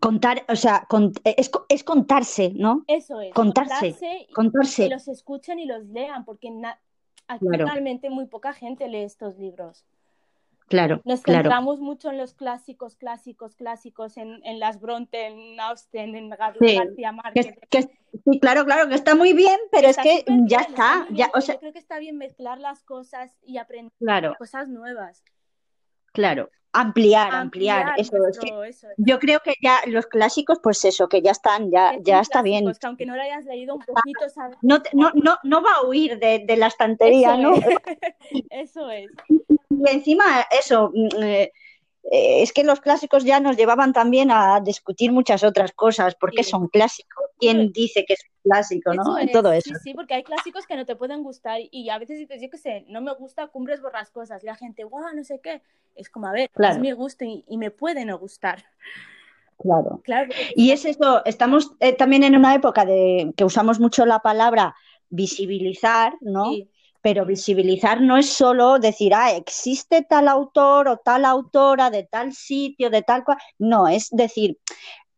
[0.00, 0.88] Contar, o sea,
[1.22, 2.82] es, es, contarse, ¿no?
[2.86, 3.34] Eso es.
[3.34, 3.94] Contarse.
[4.32, 4.86] Contarse.
[4.86, 6.50] Y, los escuchen y los lean, porque
[7.26, 9.84] actualmente muy poca gente lee estos libros.
[10.72, 16.14] Claro, Nos centramos mucho en los clásicos, clásicos, clásicos, en, en las Bronte, en Austen,
[16.14, 17.54] en García Márquez.
[17.70, 21.06] sí, claro, claro, que está muy bien, pero es que ya está.
[21.10, 21.56] ya, o sea...
[21.56, 23.92] Yo creo que está bien mezclar las cosas y aprender
[24.38, 25.22] cosas nuevas.
[26.14, 28.16] Claro, ampliar, ampliar, eso,
[28.96, 32.64] Yo creo que ya los clásicos, pues eso, que ya están, ya, ya está bien.
[32.64, 34.56] Que aunque no lo hayas leído un poquito, ¿sabes?
[34.62, 37.52] No, no, no, no va a huir de, de la estantería, ¿no?
[38.50, 39.10] eso es.
[39.84, 41.52] Y encima, eso, mm, eh,
[42.10, 46.42] eh, es que los clásicos ya nos llevaban también a discutir muchas otras cosas, porque
[46.42, 47.26] son clásicos.
[47.38, 49.04] ¿Quién dice que es clásico, no?
[49.32, 49.70] Todo eso.
[49.70, 52.50] Sí, sí, porque hay clásicos que no te pueden gustar y a veces dices, yo
[52.50, 54.42] qué sé, no me gusta Cumbres Borrascosas.
[54.42, 55.62] La gente, guau, no sé qué.
[55.94, 58.64] Es como, a ver, es mi gusto y, me puede no gustar.
[59.58, 60.00] Claro.
[60.02, 60.32] claro.
[60.56, 64.74] Y es eso, estamos eh, también en una época de que usamos mucho la palabra
[65.08, 66.50] visibilizar, ¿no?
[67.02, 72.32] Pero visibilizar no es solo decir, ah, existe tal autor o tal autora de tal
[72.32, 73.38] sitio, de tal cual.
[73.58, 74.58] No, es decir,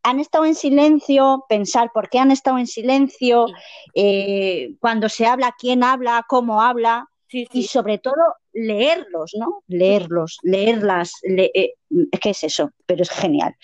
[0.02, 3.46] han estado en silencio, pensar por qué han estado en silencio,
[3.94, 8.14] eh, cuando se habla, quién habla, cómo habla, y sobre todo
[8.54, 9.62] leerlos, ¿no?
[9.66, 11.74] Leerlos, leerlas, eh,
[12.20, 12.70] ¿qué es eso?
[12.86, 13.54] Pero es genial.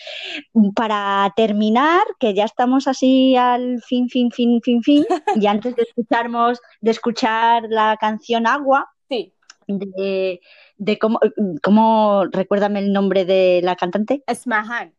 [0.75, 5.83] Para terminar, que ya estamos así al fin, fin, fin, fin, fin, y antes de
[5.83, 9.33] escucharnos, de escuchar la canción Agua, sí.
[9.67, 10.41] de,
[10.77, 11.21] de cómo,
[11.63, 14.23] cómo, recuérdame el nombre de la cantante.
[14.27, 14.93] Esmahan.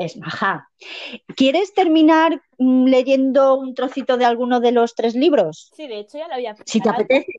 [0.00, 0.70] Esmaha.
[1.36, 5.70] ¿Quieres terminar mm, leyendo un trocito de alguno de los tres libros?
[5.76, 7.32] Sí, de hecho ya lo había Si te apetece.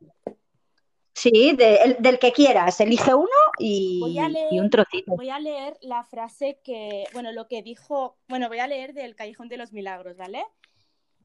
[1.13, 2.79] Sí, del que quieras.
[2.79, 3.27] Elige uno
[3.59, 4.17] y,
[4.51, 5.15] un trocito.
[5.15, 9.15] Voy a leer la frase que, bueno, lo que dijo, bueno, voy a leer del
[9.15, 10.43] Callejón de los Milagros, ¿vale?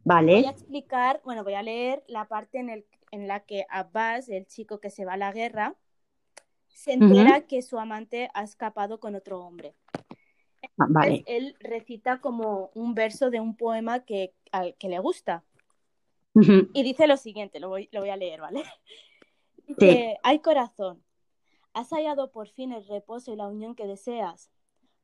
[0.04, 0.34] Vale.
[0.34, 4.28] Voy a explicar, bueno, voy a leer la parte en el, en la que Abbas,
[4.28, 5.74] el chico que se va a la guerra,
[6.68, 9.74] se entera que su amante ha escapado con otro hombre.
[10.78, 11.24] Ah, vale.
[11.26, 15.42] él recita como un verso de un poema que, al, que le gusta.
[16.34, 18.62] Y dice lo siguiente, lo voy, lo voy a leer, ¿vale?
[19.66, 21.02] Dice, hay corazón,
[21.72, 24.50] has hallado por fin el reposo y la unión que deseas.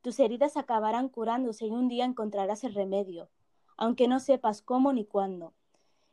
[0.01, 3.29] Tus heridas acabarán curándose y un día encontrarás el remedio,
[3.77, 5.53] aunque no sepas cómo ni cuándo.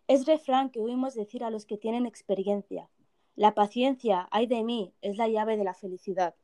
[0.08, 2.90] Es refrán que oímos decir a los que tienen experiencia.
[3.36, 6.36] La paciencia, ay de mí, es la llave de la felicidad.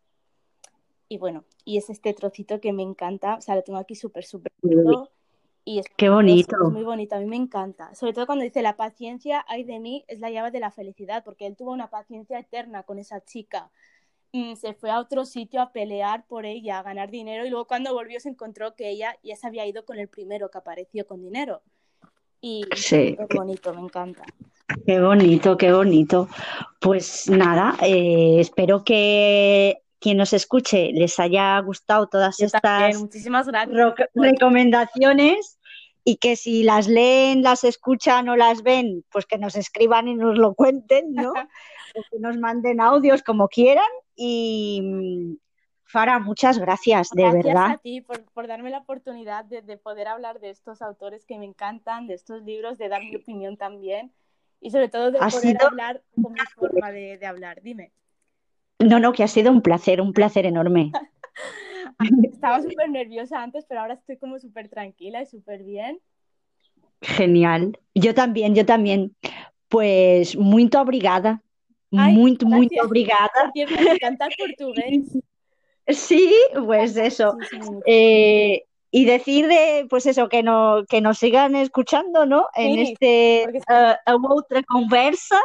[1.09, 4.23] Y bueno, y es este trocito que me encanta, o sea, lo tengo aquí súper,
[4.23, 5.11] súper bonito.
[5.67, 6.55] Y es, Qué bonito.
[6.63, 7.93] Es, muy bonito, a mí me encanta.
[7.95, 11.23] Sobre todo cuando dice la paciencia, ay de mí, es la llave de la felicidad,
[11.25, 13.71] porque él tuvo una paciencia eterna con esa chica.
[14.31, 17.65] Mm, se fue a otro sitio a pelear por ella, a ganar dinero, y luego
[17.65, 21.07] cuando volvió se encontró que ella ya se había ido con el primero que apareció
[21.07, 21.63] con dinero.
[22.41, 23.17] Y sí.
[23.17, 24.23] es bonito, me encanta.
[24.85, 26.27] Qué bonito, qué bonito.
[26.79, 32.99] Pues nada, eh, espero que quien nos escuche les haya gustado todas Yo estas.
[32.99, 33.75] Muchísimas gracias.
[34.13, 35.57] recomendaciones
[36.03, 40.13] y que si las leen, las escuchan o las ven, pues que nos escriban y
[40.13, 41.33] nos lo cuenten, ¿no?
[41.97, 45.39] O que nos manden audios como quieran y
[45.85, 47.71] Fara, muchas gracias, de Gracias verdad.
[47.71, 51.39] a ti por, por darme la oportunidad de, de poder hablar de estos autores que
[51.39, 54.11] me encantan, de estos libros, de dar mi opinión también
[54.61, 57.61] y sobre todo de Ha poder hablar con mi forma de, de hablar.
[57.63, 57.91] Dime.
[58.79, 60.91] No, no, que ha sido un placer, un placer enorme.
[62.23, 65.99] Estaba súper nerviosa antes, pero ahora estoy como súper tranquila y súper bien.
[67.01, 67.79] Genial.
[67.93, 69.15] Yo también, yo también.
[69.69, 71.41] Pues muito obrigada.
[71.91, 72.85] Muito gracias.
[72.85, 73.51] obrigada.
[73.53, 75.17] El portugués.
[75.87, 76.33] Sí,
[76.65, 77.37] pues eso.
[77.47, 77.59] Sí.
[77.85, 78.65] Eh,
[78.95, 82.47] y decir de, pues eso, que, no, que nos sigan escuchando, ¿no?
[82.55, 85.37] En este porque eh, A Outra Conversa,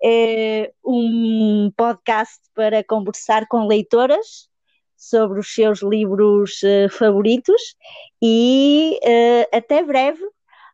[0.00, 4.48] eh, um podcast para conversar com leitoras
[4.94, 7.76] sobre os seus livros eh, favoritos.
[8.22, 10.22] E eh, até breve.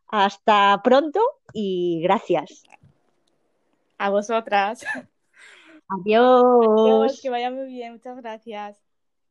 [0.07, 1.19] Hasta pronto
[1.51, 2.61] y gracias.
[3.97, 4.85] a vosotras.
[5.89, 6.43] Adiós.
[6.77, 7.93] Adiós, que vaya muy bien.
[7.93, 8.82] Muchas gracias.